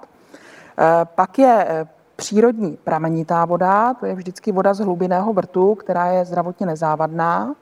Pak 1.16 1.40
je 1.40 1.88
přírodní 2.20 2.78
pramenitá 2.84 3.46
voda, 3.46 3.94
to 3.94 4.06
je 4.06 4.16
vždycky 4.16 4.52
voda 4.52 4.74
z 4.74 4.80
hlubinného 4.80 5.34
vrtu, 5.34 5.76
která 5.76 6.06
je 6.06 6.26
zdravotně 6.26 6.66
nezávadná 6.66 7.56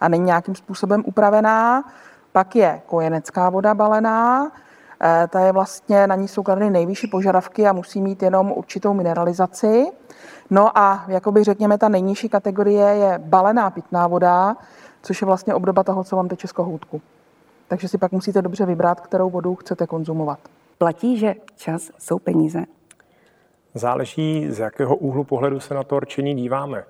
a 0.00 0.08
není 0.08 0.24
nějakým 0.24 0.54
způsobem 0.54 1.02
upravená. 1.06 1.84
Pak 2.32 2.56
je 2.56 2.82
kojenecká 2.86 3.50
voda 3.50 3.74
balená, 3.74 4.52
eh, 5.02 5.28
ta 5.30 5.40
je 5.40 5.52
vlastně, 5.52 6.06
na 6.06 6.14
ní 6.14 6.28
jsou 6.28 6.42
kladeny 6.42 6.70
nejvyšší 6.70 7.06
požadavky 7.06 7.66
a 7.66 7.72
musí 7.72 8.02
mít 8.02 8.22
jenom 8.22 8.52
určitou 8.52 8.94
mineralizaci. 8.94 9.86
No 10.50 10.78
a 10.78 11.04
jakoby 11.08 11.44
řekněme, 11.44 11.78
ta 11.78 11.88
nejnižší 11.88 12.28
kategorie 12.28 12.86
je 12.86 13.18
balená 13.18 13.70
pitná 13.70 14.06
voda, 14.06 14.56
což 15.02 15.20
je 15.20 15.26
vlastně 15.26 15.54
obdoba 15.54 15.82
toho, 15.82 16.04
co 16.04 16.16
vám 16.16 16.28
teče 16.28 16.48
z 16.48 16.52
kohoutku. 16.52 17.00
Takže 17.68 17.88
si 17.88 17.98
pak 17.98 18.12
musíte 18.12 18.42
dobře 18.42 18.66
vybrat, 18.66 19.00
kterou 19.00 19.30
vodu 19.30 19.54
chcete 19.54 19.86
konzumovat. 19.86 20.38
Platí, 20.78 21.18
že 21.18 21.34
čas 21.56 21.90
jsou 21.98 22.18
peníze. 22.18 22.64
Záleží, 23.74 24.50
z 24.50 24.58
jakého 24.58 24.96
úhlu 24.96 25.24
pohledu 25.24 25.60
se 25.60 25.74
na 25.74 25.82
to 25.82 26.00
rčení 26.00 26.34
díváme. 26.34 26.84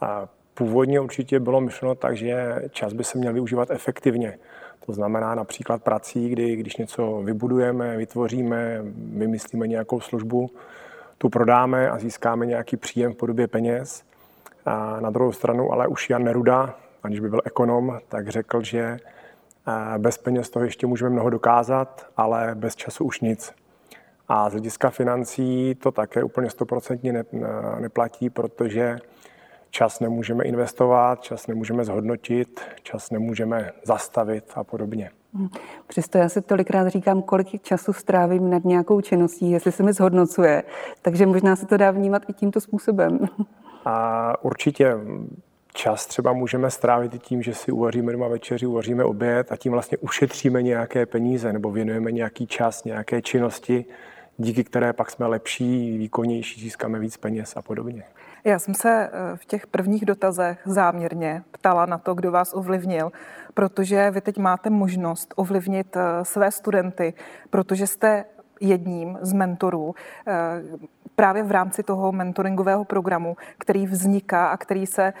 A 0.00 0.28
původně 0.54 1.00
určitě 1.00 1.40
bylo 1.40 1.60
myšleno 1.60 1.94
tak, 1.94 2.16
že 2.16 2.62
čas 2.70 2.92
by 2.92 3.04
se 3.04 3.18
měl 3.18 3.32
využívat 3.32 3.70
efektivně. 3.70 4.38
To 4.86 4.92
znamená 4.92 5.34
například 5.34 5.82
prací, 5.82 6.28
kdy 6.28 6.56
když 6.56 6.76
něco 6.76 7.22
vybudujeme, 7.24 7.96
vytvoříme, 7.96 8.80
vymyslíme 8.94 9.66
nějakou 9.66 10.00
službu, 10.00 10.50
tu 11.18 11.28
prodáme 11.28 11.90
a 11.90 11.98
získáme 11.98 12.46
nějaký 12.46 12.76
příjem 12.76 13.12
v 13.12 13.16
podobě 13.16 13.48
peněz. 13.48 14.04
A 14.66 15.00
na 15.00 15.10
druhou 15.10 15.32
stranu 15.32 15.72
ale 15.72 15.88
už 15.88 16.10
Jan 16.10 16.24
Neruda, 16.24 16.74
aniž 17.02 17.20
by 17.20 17.30
byl 17.30 17.40
ekonom, 17.44 17.98
tak 18.08 18.28
řekl, 18.28 18.62
že 18.62 18.98
Bez 19.98 20.18
peněz 20.18 20.50
toho 20.50 20.64
ještě 20.64 20.86
můžeme 20.86 21.10
mnoho 21.10 21.30
dokázat, 21.30 22.06
ale 22.16 22.54
bez 22.54 22.76
času 22.76 23.04
už 23.04 23.20
nic. 23.20 23.52
A 24.32 24.50
z 24.50 24.52
hlediska 24.52 24.90
financí 24.90 25.74
to 25.74 25.92
také 25.92 26.24
úplně 26.24 26.50
stoprocentně 26.50 27.12
ne, 27.12 27.24
neplatí, 27.80 28.30
protože 28.30 28.98
čas 29.70 30.00
nemůžeme 30.00 30.44
investovat, 30.44 31.22
čas 31.22 31.46
nemůžeme 31.46 31.84
zhodnotit, 31.84 32.60
čas 32.82 33.10
nemůžeme 33.10 33.70
zastavit 33.84 34.44
a 34.54 34.64
podobně. 34.64 35.10
Hm. 35.34 35.48
Přesto 35.86 36.18
já 36.18 36.28
si 36.28 36.42
tolikrát 36.42 36.88
říkám, 36.88 37.22
kolik 37.22 37.62
času 37.62 37.92
strávím 37.92 38.50
nad 38.50 38.64
nějakou 38.64 39.00
činností, 39.00 39.50
jestli 39.50 39.72
se 39.72 39.82
mi 39.82 39.92
zhodnocuje. 39.92 40.62
Takže 41.02 41.26
možná 41.26 41.56
se 41.56 41.66
to 41.66 41.76
dá 41.76 41.90
vnímat 41.90 42.22
i 42.28 42.32
tímto 42.32 42.60
způsobem. 42.60 43.18
A 43.84 44.34
určitě 44.44 44.94
čas 45.72 46.06
třeba 46.06 46.32
můžeme 46.32 46.70
strávit 46.70 47.14
i 47.14 47.18
tím, 47.18 47.42
že 47.42 47.54
si 47.54 47.72
uvaříme 47.72 48.12
doma 48.12 48.28
večeři, 48.28 48.66
uvaříme 48.66 49.04
oběd 49.04 49.52
a 49.52 49.56
tím 49.56 49.72
vlastně 49.72 49.98
ušetříme 49.98 50.62
nějaké 50.62 51.06
peníze 51.06 51.52
nebo 51.52 51.70
věnujeme 51.70 52.12
nějaký 52.12 52.46
čas, 52.46 52.84
nějaké 52.84 53.22
činnosti, 53.22 53.84
díky 54.40 54.64
které 54.64 54.92
pak 54.92 55.10
jsme 55.10 55.26
lepší, 55.26 55.98
výkonnější, 55.98 56.60
získáme 56.60 56.98
víc 56.98 57.16
peněz 57.16 57.56
a 57.56 57.62
podobně. 57.62 58.04
Já 58.44 58.58
jsem 58.58 58.74
se 58.74 59.10
eh, 59.12 59.36
v 59.36 59.44
těch 59.44 59.66
prvních 59.66 60.04
dotazech 60.04 60.58
záměrně 60.64 61.42
ptala 61.50 61.86
na 61.86 61.98
to, 61.98 62.14
kdo 62.14 62.32
vás 62.32 62.54
ovlivnil, 62.54 63.12
protože 63.54 64.10
vy 64.10 64.20
teď 64.20 64.38
máte 64.38 64.70
možnost 64.70 65.34
ovlivnit 65.36 65.96
eh, 65.96 66.24
své 66.24 66.50
studenty, 66.50 67.14
protože 67.50 67.86
jste 67.86 68.24
jedním 68.60 69.18
z 69.20 69.32
mentorů 69.32 69.94
eh, 70.26 70.32
právě 71.16 71.42
v 71.42 71.50
rámci 71.50 71.82
toho 71.82 72.12
mentoringového 72.12 72.84
programu, 72.84 73.36
který 73.58 73.86
vzniká 73.86 74.48
a 74.48 74.56
který 74.56 74.86
se 74.86 75.12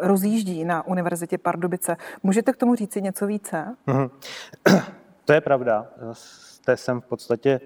rozjíždí 0.00 0.64
na 0.64 0.86
Univerzitě 0.86 1.38
Pardubice. 1.38 1.96
Můžete 2.22 2.52
k 2.52 2.56
tomu 2.56 2.74
říci 2.74 3.02
něco 3.02 3.26
více? 3.26 3.76
Mm-hmm. 3.86 4.10
To 5.24 5.32
je 5.32 5.40
pravda. 5.40 5.86
Jste 6.12 6.76
jsem 6.76 7.00
v 7.00 7.06
podstatě 7.06 7.60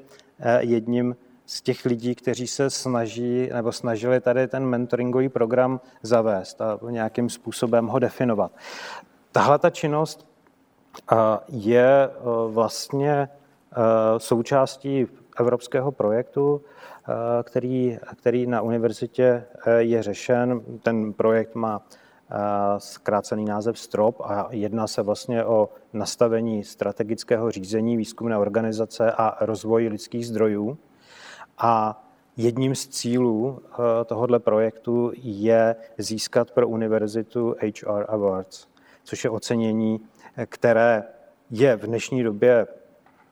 jedním 0.58 1.16
z 1.46 1.62
těch 1.62 1.84
lidí, 1.84 2.14
kteří 2.14 2.46
se 2.46 2.70
snaží 2.70 3.50
nebo 3.54 3.72
snažili 3.72 4.20
tady 4.20 4.48
ten 4.48 4.66
mentoringový 4.66 5.28
program 5.28 5.80
zavést 6.02 6.60
a 6.60 6.78
nějakým 6.90 7.30
způsobem 7.30 7.86
ho 7.86 7.98
definovat. 7.98 8.52
Tahle 9.32 9.58
ta 9.58 9.70
činnost 9.70 10.26
je 11.48 12.10
vlastně 12.48 13.28
součástí 14.18 15.06
evropského 15.40 15.92
projektu, 15.92 16.62
který, 17.42 17.98
který 18.16 18.46
na 18.46 18.60
univerzitě 18.60 19.44
je 19.78 20.02
řešen. 20.02 20.60
Ten 20.82 21.12
projekt 21.12 21.54
má 21.54 21.82
zkrácený 22.78 23.44
název 23.44 23.78
STROP 23.78 24.20
a 24.20 24.48
jedná 24.50 24.86
se 24.86 25.02
vlastně 25.02 25.44
o 25.44 25.68
nastavení 25.92 26.64
strategického 26.64 27.50
řízení 27.50 27.96
výzkumné 27.96 28.38
organizace 28.38 29.12
a 29.12 29.44
rozvoj 29.44 29.88
lidských 29.88 30.26
zdrojů. 30.26 30.78
A 31.58 32.04
jedním 32.36 32.74
z 32.74 32.88
cílů 32.88 33.62
eh, 33.62 34.04
tohoto 34.04 34.40
projektu 34.40 35.12
je 35.14 35.76
získat 35.98 36.50
pro 36.50 36.68
univerzitu 36.68 37.54
HR 37.62 38.04
Awards, 38.08 38.66
což 39.04 39.24
je 39.24 39.30
ocenění, 39.30 40.00
které 40.46 41.04
je 41.50 41.76
v 41.76 41.86
dnešní 41.86 42.22
době 42.22 42.66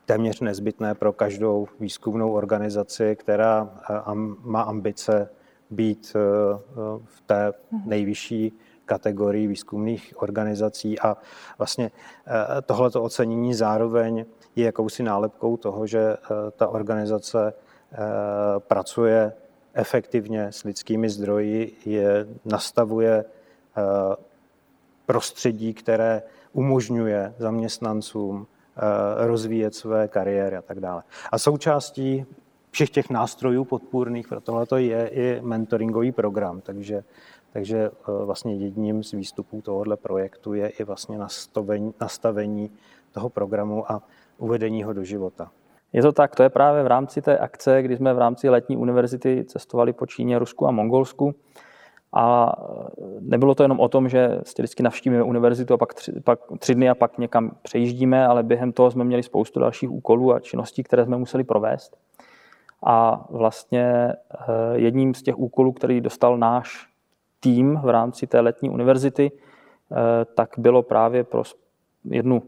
téměř 0.07 0.41
nezbytné 0.41 0.95
pro 0.95 1.13
každou 1.13 1.69
výzkumnou 1.81 2.33
organizaci, 2.33 3.17
která 3.17 3.71
eh, 3.91 3.95
má 4.45 4.63
ambice 4.63 5.29
být 5.71 6.17
eh, 6.17 6.21
v 7.05 7.21
té 7.27 7.53
nejvyšší 7.85 8.59
kategorii 8.87 9.47
výzkumných 9.47 10.15
organizací 10.17 11.01
a 11.01 11.17
vlastně 11.59 11.91
tohleto 12.67 13.03
ocenění 13.03 13.55
zároveň 13.55 14.25
je 14.57 14.65
jakousi 14.65 15.03
nálepkou 15.03 15.57
toho, 15.57 15.87
že 15.87 16.17
ta 16.57 16.69
organizace 16.69 17.53
Eh, 17.93 18.61
pracuje 18.61 19.33
efektivně 19.75 20.53
s 20.53 20.65
lidskými 20.65 21.11
zdroji, 21.11 21.77
je, 21.85 22.27
nastavuje 22.45 23.25
eh, 23.25 23.83
prostředí, 25.07 25.75
které 25.75 26.23
umožňuje 26.53 27.35
zaměstnancům 27.39 28.47
eh, 28.47 29.27
rozvíjet 29.27 29.75
své 29.75 30.09
kariéry 30.09 30.57
a 30.57 30.63
tak 30.63 30.81
dále. 30.81 31.03
A 31.33 31.39
součástí 31.39 32.27
všech 32.71 32.91
těch 32.91 33.11
nástrojů 33.11 33.65
podpůrných 33.65 34.29
pro 34.29 34.41
tohle 34.41 34.83
je 34.83 35.09
i 35.09 35.41
mentoringový 35.41 36.13
program, 36.13 36.61
takže, 36.61 37.05
takže 37.57 37.91
vlastně 38.25 38.55
jedním 38.55 39.03
z 39.03 39.13
výstupů 39.13 39.63
tohoto 39.63 39.97
projektu 39.97 40.55
je 40.55 40.69
i 40.69 40.85
vlastně 40.85 41.19
nastavení, 42.01 42.71
toho 43.13 43.29
programu 43.29 43.93
a 43.93 44.03
uvedení 44.39 44.83
ho 44.83 44.93
do 44.93 45.05
života. 45.05 45.51
Je 45.93 46.03
to 46.03 46.13
tak, 46.13 46.37
to 46.37 46.43
je 46.43 46.49
právě 46.49 46.83
v 46.83 46.87
rámci 46.87 47.23
té 47.23 47.39
akce, 47.39 47.83
kdy 47.83 47.97
jsme 47.97 48.15
v 48.15 48.19
rámci 48.19 48.49
letní 48.49 48.77
univerzity 48.77 49.45
cestovali 49.45 49.93
po 49.93 50.07
Číně, 50.07 50.39
Rusku 50.39 50.67
a 50.67 50.71
Mongolsku. 50.71 51.35
A 52.13 52.53
nebylo 53.21 53.55
to 53.55 53.63
jenom 53.63 53.81
o 53.81 53.89
tom, 53.89 54.09
že 54.09 54.41
vždycky 54.59 54.83
navštívíme 54.83 55.23
univerzitu 55.23 55.75
a 55.75 55.77
pak 55.77 55.95
tři, 55.95 56.13
pak 56.21 56.41
tři 56.59 56.75
dny 56.75 56.91
a 56.91 56.95
pak 56.95 57.19
někam 57.19 57.51
přejíždíme, 57.63 58.27
ale 58.27 58.43
během 58.43 58.73
toho 58.73 58.91
jsme 58.91 59.05
měli 59.05 59.23
spoustu 59.23 59.61
dalších 59.61 59.91
úkolů 59.91 60.33
a 60.33 60.41
činností, 60.41 60.83
které 60.83 61.05
jsme 61.05 61.17
museli 61.17 61.45
provést. 61.45 61.97
A 62.87 63.27
vlastně 63.31 63.85
eh, 63.85 64.15
jedním 64.73 65.15
z 65.15 65.23
těch 65.23 65.39
úkolů, 65.39 65.73
který 65.73 66.01
dostal 66.01 66.39
náš 66.39 66.96
tým 67.47 67.81
v 67.85 67.89
rámci 67.89 68.27
té 68.27 68.41
letní 68.41 68.71
univerzity, 68.71 69.31
eh, 69.31 70.25
tak 70.35 70.51
bylo 70.59 70.83
právě 70.83 71.25
pro 71.25 71.43
jednu 72.05 72.43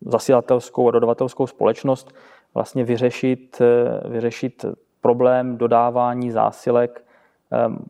zasílatelskou 0.00 0.88
a 0.88 0.90
dodavatelskou 0.90 1.46
společnost 1.46 2.14
vlastně 2.54 2.84
vyřešit, 2.84 3.60
eh, 3.60 4.08
vyřešit 4.08 4.64
problém 5.00 5.56
dodávání 5.56 6.30
zásilek 6.30 7.04
ehm, 7.50 7.84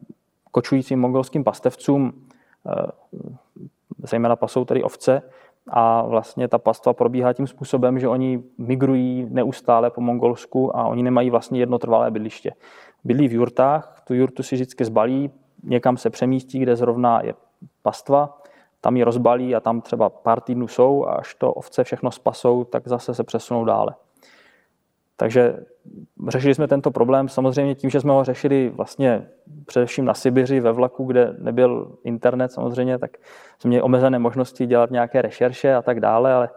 kočujícím 0.50 1.00
mongolským 1.00 1.44
pastevcům, 1.44 2.12
eh, 2.66 2.86
zejména 4.02 4.36
pasou 4.36 4.64
tedy 4.64 4.82
ovce, 4.82 5.22
a 5.68 6.02
vlastně 6.02 6.48
ta 6.48 6.58
pastva 6.58 6.92
probíhá 6.92 7.32
tím 7.32 7.46
způsobem, 7.46 7.98
že 7.98 8.08
oni 8.08 8.42
migrují 8.58 9.26
neustále 9.30 9.90
po 9.90 10.00
Mongolsku 10.00 10.76
a 10.76 10.86
oni 10.86 11.02
nemají 11.02 11.30
vlastně 11.30 11.60
jedno 11.60 11.78
trvalé 11.78 12.10
bydliště. 12.10 12.52
Bydlí 13.04 13.28
v 13.28 13.32
jurtách, 13.32 14.02
tu 14.06 14.14
jurtu 14.14 14.42
si 14.42 14.54
vždycky 14.54 14.84
zbalí, 14.84 15.30
někam 15.62 15.96
se 15.96 16.10
přemístí, 16.10 16.58
kde 16.58 16.76
zrovna 16.76 17.20
je 17.22 17.34
pastva, 17.82 18.38
tam 18.80 18.96
ji 18.96 19.02
rozbalí 19.02 19.54
a 19.54 19.60
tam 19.60 19.80
třeba 19.80 20.08
pár 20.08 20.40
týdnů 20.40 20.68
jsou 20.68 21.06
a 21.06 21.12
až 21.12 21.34
to 21.34 21.52
ovce 21.52 21.84
všechno 21.84 22.10
spasou, 22.10 22.64
tak 22.64 22.88
zase 22.88 23.14
se 23.14 23.24
přesunou 23.24 23.64
dále. 23.64 23.94
Takže 25.16 25.64
řešili 26.28 26.54
jsme 26.54 26.68
tento 26.68 26.90
problém 26.90 27.28
samozřejmě 27.28 27.74
tím, 27.74 27.90
že 27.90 28.00
jsme 28.00 28.12
ho 28.12 28.24
řešili 28.24 28.68
vlastně 28.68 29.26
především 29.66 30.04
na 30.04 30.14
Sibiři 30.14 30.60
ve 30.60 30.72
vlaku, 30.72 31.04
kde 31.04 31.34
nebyl 31.38 31.98
internet 32.04 32.52
samozřejmě, 32.52 32.98
tak 32.98 33.16
jsme 33.58 33.68
měli 33.68 33.82
omezené 33.82 34.18
možnosti 34.18 34.66
dělat 34.66 34.90
nějaké 34.90 35.22
rešerše 35.22 35.74
a 35.74 35.82
tak 35.82 36.00
dále, 36.00 36.32
ale, 36.32 36.48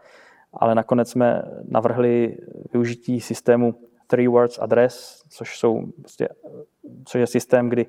ale 0.53 0.75
nakonec 0.75 1.09
jsme 1.09 1.43
navrhli 1.67 2.37
využití 2.73 3.21
systému 3.21 3.75
Three 4.07 4.27
Words 4.27 4.59
Address, 4.59 5.23
což, 5.29 5.59
jsou, 5.59 5.81
prostě, 6.01 6.29
což 7.05 7.19
je 7.19 7.27
systém, 7.27 7.69
kdy 7.69 7.85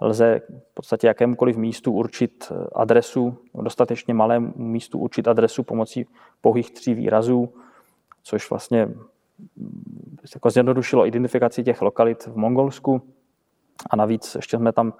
lze 0.00 0.40
v 0.70 0.74
podstatě 0.74 1.06
jakémukoliv 1.06 1.56
místu 1.56 1.92
určit 1.92 2.52
adresu, 2.74 3.38
dostatečně 3.54 4.14
malému 4.14 4.52
místu 4.56 4.98
určit 4.98 5.28
adresu 5.28 5.62
pomocí 5.62 6.06
pouhých 6.40 6.70
tří 6.70 6.94
výrazů, 6.94 7.54
což 8.22 8.50
vlastně 8.50 8.88
jako 10.34 10.50
zjednodušilo 10.50 11.06
identifikaci 11.06 11.64
těch 11.64 11.82
lokalit 11.82 12.26
v 12.26 12.36
Mongolsku. 12.36 13.02
A 13.90 13.96
navíc 13.96 14.34
ještě 14.34 14.56
jsme 14.56 14.72
tam 14.72 14.92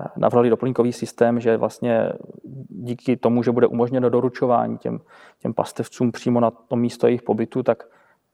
eh, 0.00 0.04
navrhli 0.16 0.50
doplňkový 0.50 0.92
systém, 0.92 1.40
že 1.40 1.56
vlastně 1.56 2.12
díky 2.68 3.16
tomu, 3.16 3.42
že 3.42 3.52
bude 3.52 3.66
umožněno 3.66 4.10
doručování 4.10 4.78
těm, 4.78 5.00
těm 5.38 5.54
pastevcům 5.54 6.12
přímo 6.12 6.40
na 6.40 6.50
to 6.50 6.76
místo 6.76 7.06
jejich 7.06 7.22
pobytu, 7.22 7.62
tak 7.62 7.84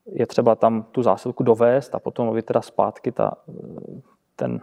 je 0.07 0.27
třeba 0.27 0.55
tam 0.55 0.83
tu 0.83 1.03
zásilku 1.03 1.43
dovést 1.43 1.95
a 1.95 1.99
potom 1.99 2.43
teda 2.43 2.63
zpátky 2.63 3.13
ta, 3.13 3.35
ten 4.37 4.61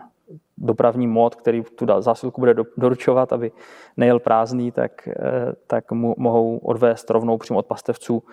dopravní 0.57 1.07
mod, 1.07 1.35
který 1.35 1.63
tu 1.63 1.85
zásilku 1.99 2.41
bude 2.41 2.55
doručovat, 2.77 3.33
aby 3.33 3.51
nejel 3.97 4.19
prázdný, 4.19 4.71
tak, 4.71 5.07
eh, 5.07 5.13
tak 5.67 5.91
mu 5.91 6.15
mohou 6.17 6.57
odvést 6.57 7.09
rovnou 7.09 7.37
přímo 7.37 7.59
od 7.59 7.65
pastevců 7.65 8.23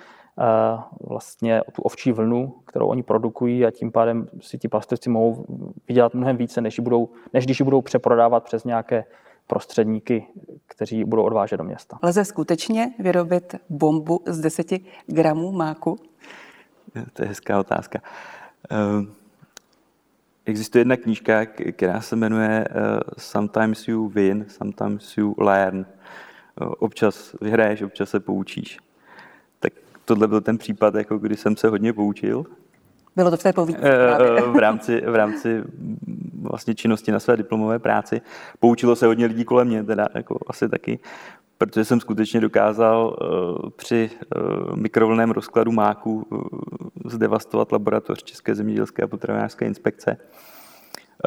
vlastně 1.01 1.63
tu 1.73 1.83
ovčí 1.83 2.13
vlnu, 2.13 2.55
kterou 2.67 2.87
oni 2.87 3.03
produkují 3.03 3.67
a 3.67 3.71
tím 3.71 3.93
pádem 3.93 4.29
si 4.41 4.59
ti 4.59 4.69
pastevci 4.69 5.11
mohou 5.11 5.47
vydělat 5.89 6.15
mnohem 6.15 6.37
více, 6.37 6.61
než, 6.61 6.81
budou, 6.81 7.09
než 7.33 7.45
když 7.45 7.61
ji 7.61 7.65
budou 7.65 7.83
přeprodávat 7.83 8.45
přes 8.45 8.65
nějaké 8.65 9.05
prostředníky, 9.47 10.27
kteří 10.67 11.05
budou 11.05 11.23
odvážet 11.23 11.57
do 11.57 11.65
města. 11.65 11.99
Lze 12.03 12.25
skutečně 12.25 12.93
vyrobit 12.99 13.55
bombu 13.69 14.21
z 14.27 14.41
10 14.41 14.67
gramů 15.07 15.53
máku? 15.53 15.99
To 17.13 17.23
je 17.23 17.29
hezká 17.29 17.61
otázka. 17.61 18.01
Ehm, 18.71 19.13
existuje 20.47 20.81
jedna 20.81 20.97
knížka, 20.97 21.47
která 21.47 22.01
se 22.01 22.17
jmenuje 22.17 22.65
eh, 22.71 22.75
Sometimes 23.19 23.89
you 23.89 24.09
win, 24.09 24.45
sometimes 24.49 25.17
you 25.17 25.35
learn. 25.39 25.87
Občas 26.57 27.37
vyhraješ, 27.41 27.83
občas 27.83 28.11
se 28.11 28.21
poučíš. 28.21 28.79
tak 29.61 29.73
tohle 30.05 30.29
byl 30.29 30.41
ten 30.41 30.59
případ, 30.59 30.95
jako 30.95 31.19
kdy 31.19 31.37
jsem 31.37 31.57
se 31.57 31.69
hodně 31.69 31.93
poučil. 31.93 32.47
Bylo 33.17 33.31
to 33.31 33.37
v 33.37 33.43
té 33.43 33.53
povídce 33.53 33.81
Eh, 33.83 34.41
v 34.41 34.57
rámci, 34.57 35.01
v 35.01 35.15
rámci 35.15 35.55
mm, 35.55 36.47
vlastně 36.51 36.75
činnosti 36.75 37.13
na 37.13 37.21
své 37.21 37.37
diplomové 37.37 37.79
práci. 37.79 38.21
Poučilo 38.61 38.97
se 38.97 39.07
hodně 39.07 39.27
lidí 39.27 39.45
kolem 39.45 39.69
mě, 39.69 39.85
teda 39.85 40.07
jako 40.15 40.39
asi 40.47 40.69
taky, 40.69 40.99
protože 41.67 41.85
jsem 41.85 42.01
skutečně 42.01 42.41
dokázal 42.41 43.17
eh, 43.17 43.71
při 43.77 44.11
eh, 44.13 44.39
mikrovlném 44.77 45.31
rozkladu 45.31 45.73
máku 45.73 46.27
eh, 46.33 46.37
zdevastovat 47.11 47.73
laboratoř 47.73 48.23
České 48.23 48.55
zemědělské 48.55 49.03
a 49.03 49.07
potravinářské 49.07 49.67
inspekce. 49.67 50.17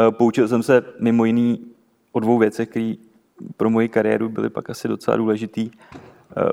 Poučil 0.10 0.48
jsem 0.48 0.64
se 0.64 0.84
mimo 1.00 1.26
jiný 1.26 1.66
o 2.12 2.20
dvou 2.20 2.38
věcech, 2.38 2.70
které 2.70 2.94
pro 3.58 3.70
moji 3.70 3.90
kariéru 3.90 4.30
byly 4.30 4.50
pak 4.50 4.70
asi 4.70 4.88
docela 4.88 5.18
důležitý. 5.18 5.72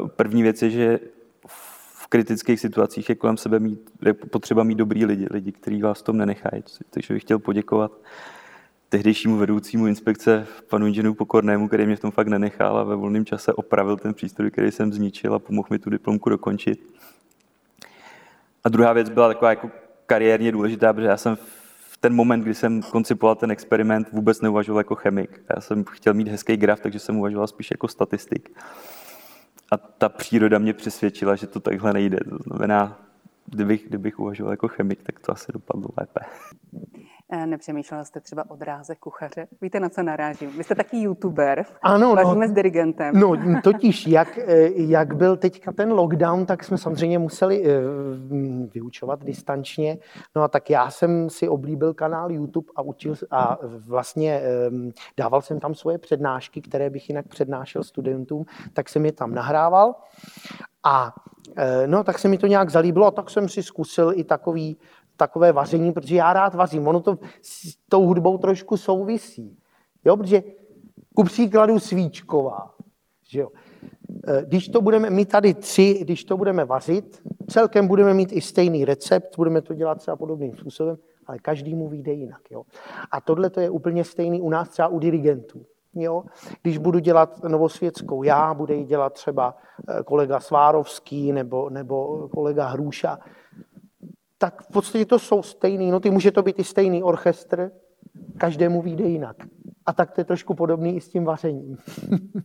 První 0.07 0.43
věc 0.43 0.63
je, 0.63 0.71
že 0.71 1.01
v 1.47 2.07
kritických 2.07 2.61
situacích 2.61 3.09
je 3.09 3.15
kolem 3.15 3.37
sebe 3.37 3.59
mít, 3.59 3.91
je 4.07 4.15
potřeba 4.15 4.63
mít 4.63 4.75
dobrý 4.75 5.05
lidi, 5.05 5.27
lidi, 5.31 5.53
kteří 5.53 5.83
vás 5.83 6.01
v 6.01 6.03
tom 6.03 6.17
nenechají. 6.17 6.63
Takže 6.91 7.15
bych 7.15 7.23
chtěl 7.23 7.39
poděkovat 7.39 7.93
tehdejšímu 8.93 9.37
vedoucímu 9.37 9.87
inspekce 9.87 10.47
panu 10.69 10.87
inženýru 10.87 11.15
Pokornému, 11.15 11.69
který 11.69 11.87
mě 11.87 11.97
v 11.97 12.01
tom 12.01 12.11
fakt 12.11 12.29
nenechal 12.29 12.79
a 12.79 12.85
ve 12.85 12.97
volném 12.97 13.25
čase 13.25 13.53
opravil 13.53 13.97
ten 13.97 14.15
přístroj, 14.15 14.51
který 14.51 14.71
jsem 14.71 14.93
zničil 14.93 15.35
a 15.35 15.39
pomohl 15.39 15.69
mi 15.71 15.79
tu 15.79 15.91
diplomku 15.91 16.31
dokončit. 16.31 16.95
A 18.65 18.69
druhá 18.69 18.93
věc 18.93 19.09
byla 19.09 19.29
taková 19.29 19.51
jako 19.51 19.71
kariérně 20.07 20.53
důležitá, 20.53 20.93
protože 20.93 21.07
já 21.07 21.17
jsem 21.17 21.37
v 21.91 21.97
ten 21.97 22.15
moment, 22.15 22.41
kdy 22.41 22.55
jsem 22.55 22.83
koncipoval 22.83 23.35
ten 23.35 23.51
experiment, 23.51 24.13
vůbec 24.13 24.41
neuvažoval 24.41 24.81
jako 24.81 24.95
chemik. 24.95 25.43
Já 25.57 25.61
jsem 25.61 25.85
chtěl 25.85 26.15
mít 26.15 26.29
hezký 26.29 26.57
graf, 26.57 26.81
takže 26.81 26.99
jsem 26.99 27.19
uvažoval 27.19 27.47
spíš 27.47 27.71
jako 27.71 27.89
statistik. 27.89 28.59
A 29.71 29.77
ta 29.77 30.09
příroda 30.09 30.59
mě 30.59 30.73
přesvědčila, 30.73 31.37
že 31.37 31.47
to 31.47 31.61
takhle 31.61 31.93
nejde. 31.93 32.19
To 32.31 32.37
znamená, 32.47 32.99
kdybych, 33.47 33.89
kdybych 33.89 34.19
uvažoval 34.19 34.53
jako 34.53 34.69
chemik, 34.69 35.03
tak 35.03 35.21
to 35.21 35.33
asi 35.33 35.53
dopadlo 35.53 35.89
lépe. 35.99 36.21
Eh, 37.31 37.47
Nepřemýšlela 37.47 38.05
jste 38.05 38.21
třeba 38.21 38.51
o 38.51 38.57
dráze 38.57 38.95
kuchaře? 38.95 39.47
Víte, 39.61 39.81
na 39.81 39.89
co 39.89 40.03
narážím? 40.03 40.51
Vy 40.51 40.65
jste 40.65 40.75
taky 40.75 40.97
youtuber. 40.97 41.65
Ano, 41.83 42.15
no. 42.15 42.49
S 42.49 42.53
dirigentem. 42.53 43.15
No, 43.21 43.37
totiž, 43.63 44.07
jak, 44.07 44.39
eh, 44.39 44.71
jak 44.75 45.15
byl 45.15 45.37
teďka 45.37 45.73
ten 45.73 45.93
lockdown, 45.93 46.47
tak 46.47 46.65
jsme 46.65 46.79
samozřejmě 46.79 47.19
museli 47.19 47.65
eh, 47.65 47.81
mm, 48.17 48.71
vyučovat 48.75 49.25
distančně. 49.25 49.99
No 50.37 50.43
a 50.43 50.49
tak 50.49 50.71
já 50.71 50.91
jsem 50.91 51.31
si 51.31 51.49
oblíbil 51.49 51.95
kanál 51.95 52.33
YouTube 52.33 52.73
a 52.77 52.83
učil 52.83 53.15
a 53.31 53.59
vlastně 53.87 54.41
ehm, 54.41 54.91
dával 55.17 55.43
jsem 55.43 55.61
tam 55.61 55.75
svoje 55.75 55.99
přednášky, 55.99 56.61
které 56.61 56.91
bych 56.91 57.09
jinak 57.09 57.29
přednášel 57.29 57.85
studentům, 57.85 58.45
tak 58.73 58.89
jsem 58.89 59.07
je 59.07 59.13
tam 59.13 59.35
nahrával. 59.35 59.95
A 60.85 61.15
no, 61.87 62.05
tak 62.05 62.19
se 62.19 62.29
mi 62.29 62.39
to 62.39 62.47
nějak 62.47 62.71
zalíbilo, 62.71 63.07
a 63.07 63.11
tak 63.11 63.31
jsem 63.31 63.49
si 63.49 63.63
zkusil 63.63 64.13
i 64.17 64.25
takový, 64.25 64.77
takové 65.23 65.53
vaření, 65.53 65.93
protože 65.93 66.17
já 66.17 66.33
rád 66.33 66.55
vařím. 66.55 66.89
Ono 66.89 67.01
to 67.01 67.19
s 67.43 67.77
tou 67.89 68.07
hudbou 68.07 68.39
trošku 68.39 68.77
souvisí. 68.77 69.59
Jo, 70.05 70.17
protože 70.17 70.43
ku 71.15 71.25
příkladu 71.25 71.79
svíčková. 71.79 72.75
Že 73.29 73.41
jo. 73.41 73.49
Eh, 74.27 74.43
Když 74.47 74.69
to 74.69 74.81
budeme, 74.81 75.11
my 75.11 75.25
tady 75.27 75.55
tři, 75.55 75.99
když 76.01 76.25
to 76.25 76.37
budeme 76.37 76.65
vařit, 76.65 77.23
celkem 77.49 77.89
budeme 77.89 78.15
mít 78.15 78.33
i 78.33 78.41
stejný 78.41 78.85
recept, 78.85 79.37
budeme 79.37 79.63
to 79.63 79.75
dělat 79.75 79.99
třeba 79.99 80.17
podobným 80.17 80.57
způsobem, 80.57 80.97
ale 81.27 81.39
každý 81.39 81.75
mu 81.75 81.89
vyjde 81.89 82.13
jinak. 82.13 82.43
Jo. 82.51 82.63
A 83.11 83.21
tohle 83.21 83.51
to 83.51 83.61
je 83.61 83.71
úplně 83.71 84.05
stejný 84.05 84.41
u 84.41 84.51
nás 84.51 84.69
třeba 84.69 84.89
u 84.89 84.99
dirigentů. 84.99 85.67
Jo? 85.95 86.25
Když 86.63 86.79
budu 86.79 86.99
dělat 86.99 87.45
novosvětskou 87.45 88.23
já, 88.23 88.55
bude 88.55 88.75
ji 88.75 88.85
dělat 88.85 89.13
třeba 89.13 89.55
eh, 89.55 90.03
kolega 90.03 90.41
Svárovský 90.41 91.33
nebo, 91.33 91.71
nebo 91.71 92.29
kolega 92.29 92.67
Hrůša, 92.67 93.19
tak 94.43 94.63
v 94.63 94.67
podstatě 94.73 95.05
to 95.07 95.19
jsou 95.19 95.43
stejný. 95.43 95.91
No 95.91 96.01
ty 96.01 96.11
může 96.11 96.31
to 96.31 96.43
být 96.43 96.59
i 96.59 96.65
stejný 96.65 97.03
orchestr, 97.03 97.71
každému 98.39 98.83
vyjde 98.83 99.05
jinak. 99.05 99.37
A 99.87 99.93
tak 99.93 100.11
to 100.11 100.21
je 100.21 100.25
trošku 100.25 100.55
podobný 100.55 100.97
i 100.97 101.01
s 101.01 101.09
tím 101.09 101.25
vařením. 101.25 101.79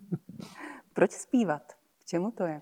Proč 0.94 1.12
zpívat? 1.12 1.62
K 2.02 2.06
čemu 2.06 2.32
to 2.32 2.44
je? 2.44 2.62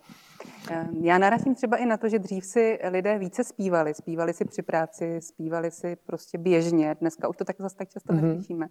Eh, 0.71 0.87
Já 1.01 1.17
narazím 1.17 1.55
třeba 1.55 1.77
i 1.77 1.85
na 1.85 1.97
to, 1.97 2.09
že 2.09 2.19
dřív 2.19 2.45
si 2.45 2.79
lidé 2.89 3.19
více 3.19 3.43
zpívali. 3.43 3.93
Zpívali 3.93 4.33
si 4.33 4.45
při 4.45 4.61
práci, 4.61 5.21
zpívali 5.21 5.71
si 5.71 5.95
prostě 6.05 6.37
běžně. 6.37 6.95
Dneska 6.99 7.27
už 7.27 7.37
to 7.37 7.45
tak 7.45 7.55
zase 7.59 7.75
tak 7.75 7.89
často 7.89 8.13
Mhm. 8.13 8.27
neslyšíme. 8.27 8.67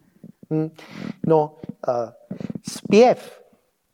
Hmm. 0.51 0.71
No, 1.27 1.57
uh, 1.89 1.95
zpěv 2.73 3.43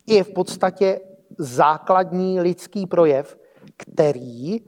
je 0.07 0.25
v 0.25 0.33
podstatě 0.33 1.01
základní 1.39 2.41
lidský 2.41 2.87
projev, 2.87 3.39
který 3.77 4.61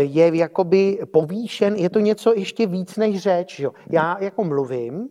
je 0.00 0.36
jakoby 0.36 0.98
povýšen, 1.12 1.74
je 1.76 1.90
to 1.90 2.00
něco 2.00 2.32
ještě 2.36 2.66
víc 2.66 2.96
než 2.96 3.18
řeč. 3.18 3.58
Jo. 3.58 3.72
Já 3.90 4.16
jako 4.20 4.44
mluvím, 4.44 5.08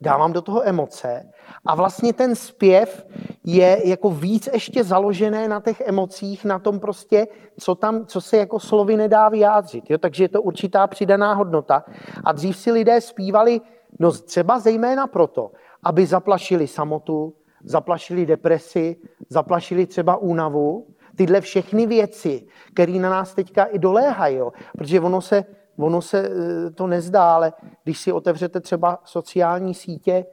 dávám 0.00 0.32
do 0.32 0.42
toho 0.42 0.68
emoce 0.68 1.30
a 1.66 1.74
vlastně 1.74 2.12
ten 2.12 2.34
zpěv 2.34 3.06
je 3.44 3.80
jako 3.84 4.10
víc 4.10 4.48
ještě 4.52 4.84
založené 4.84 5.48
na 5.48 5.60
těch 5.60 5.80
emocích, 5.80 6.44
na 6.44 6.58
tom 6.58 6.80
prostě, 6.80 7.26
co 7.60 7.74
tam, 7.74 8.06
co 8.06 8.20
se 8.20 8.36
jako 8.36 8.60
slovy 8.60 8.96
nedá 8.96 9.28
vyjádřit. 9.28 9.90
Jo? 9.90 9.98
Takže 9.98 10.24
je 10.24 10.28
to 10.28 10.42
určitá 10.42 10.86
přidaná 10.86 11.34
hodnota. 11.34 11.84
A 12.24 12.32
dřív 12.32 12.56
si 12.56 12.72
lidé 12.72 13.00
zpívali, 13.00 13.60
no 14.00 14.12
třeba 14.12 14.58
zejména 14.58 15.06
proto, 15.06 15.50
aby 15.82 16.06
zaplašili 16.06 16.66
samotu, 16.66 17.34
zaplašili 17.64 18.26
depresi, 18.26 18.96
zaplašili 19.28 19.86
třeba 19.86 20.16
únavu, 20.16 20.86
tyhle 21.16 21.40
všechny 21.40 21.86
věci, 21.86 22.46
které 22.74 22.92
na 22.92 23.10
nás 23.10 23.34
teďka 23.34 23.64
i 23.64 23.78
doléhají, 23.78 24.36
jo? 24.36 24.52
protože 24.78 25.00
ono 25.00 25.20
se, 25.20 25.44
ono 25.78 26.02
se 26.02 26.28
eh, 26.28 26.70
to 26.70 26.86
nezdá, 26.86 27.34
ale 27.34 27.52
když 27.84 28.00
si 28.00 28.12
otevřete 28.12 28.60
třeba 28.60 28.98
sociální 29.04 29.74
sítě, 29.74 30.26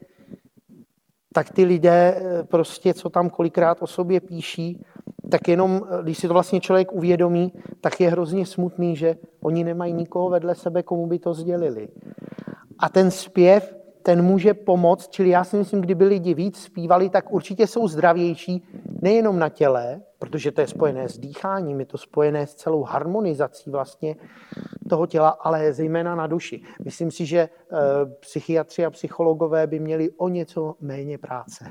tak 1.34 1.50
ty 1.50 1.63
lidé 1.63 2.15
eh, 2.15 2.43
prostě, 2.43 2.93
co 2.93 3.10
tam 3.10 3.30
kolikrát 3.30 3.78
o 3.82 3.88
sobě 3.88 4.19
píší, 4.19 4.86
tak 5.32 5.48
jenom, 5.48 5.82
eh, 5.89 6.04
když 6.04 6.17
si 6.17 6.28
to 6.28 6.34
vlastně 6.34 6.60
člověk 6.60 6.91
uvědomí, 6.91 7.54
tak 7.82 8.02
je 8.02 8.10
hrozně 8.10 8.46
smutný, 8.46 8.96
že 8.96 9.15
oni 9.41 9.63
nemají 9.63 9.93
nikoho 9.93 10.30
vedle 10.30 10.56
sebe, 10.56 10.84
komu 10.84 11.08
by 11.08 11.19
to 11.19 11.34
sdělili. 11.34 11.88
A 12.80 12.89
ten 12.89 13.12
zpěv, 13.12 13.76
ten 14.04 14.22
může 14.22 14.54
pomoct, 14.54 15.10
čili 15.10 15.30
já 15.30 15.43
si 15.43 15.58
myslím, 15.58 15.82
kdyby 15.82 16.06
lidi 16.06 16.34
víc 16.34 16.58
zpívali, 16.58 17.10
tak 17.10 17.34
určitě 17.34 17.67
jsou 17.67 17.88
zdravější 17.88 18.63
nejenom 19.02 19.39
na 19.39 19.50
těle, 19.50 20.02
protože 20.24 20.52
to 20.52 20.62
je 20.62 20.68
spojené 20.68 21.10
s 21.10 21.20
dýcháním, 21.20 21.80
je 21.80 21.86
to 21.86 21.98
spojené 21.98 22.48
s 22.48 22.56
celou 22.56 22.84
harmonizací 22.84 23.70
vlastně 23.70 24.16
toho 24.90 25.08
těla, 25.08 25.30
ale 25.30 25.74
zejména 25.74 26.16
na 26.16 26.28
duši. 26.28 26.64
Myslím 26.84 27.12
si, 27.12 27.26
že 27.26 27.40
eh, 27.40 27.50
psychiatři 28.20 28.86
a 28.86 28.90
psychologové 28.90 29.68
by 29.68 29.80
měli 29.80 30.12
o 30.12 30.30
něco 30.30 30.76
méně 30.80 31.18
práce. 31.18 31.66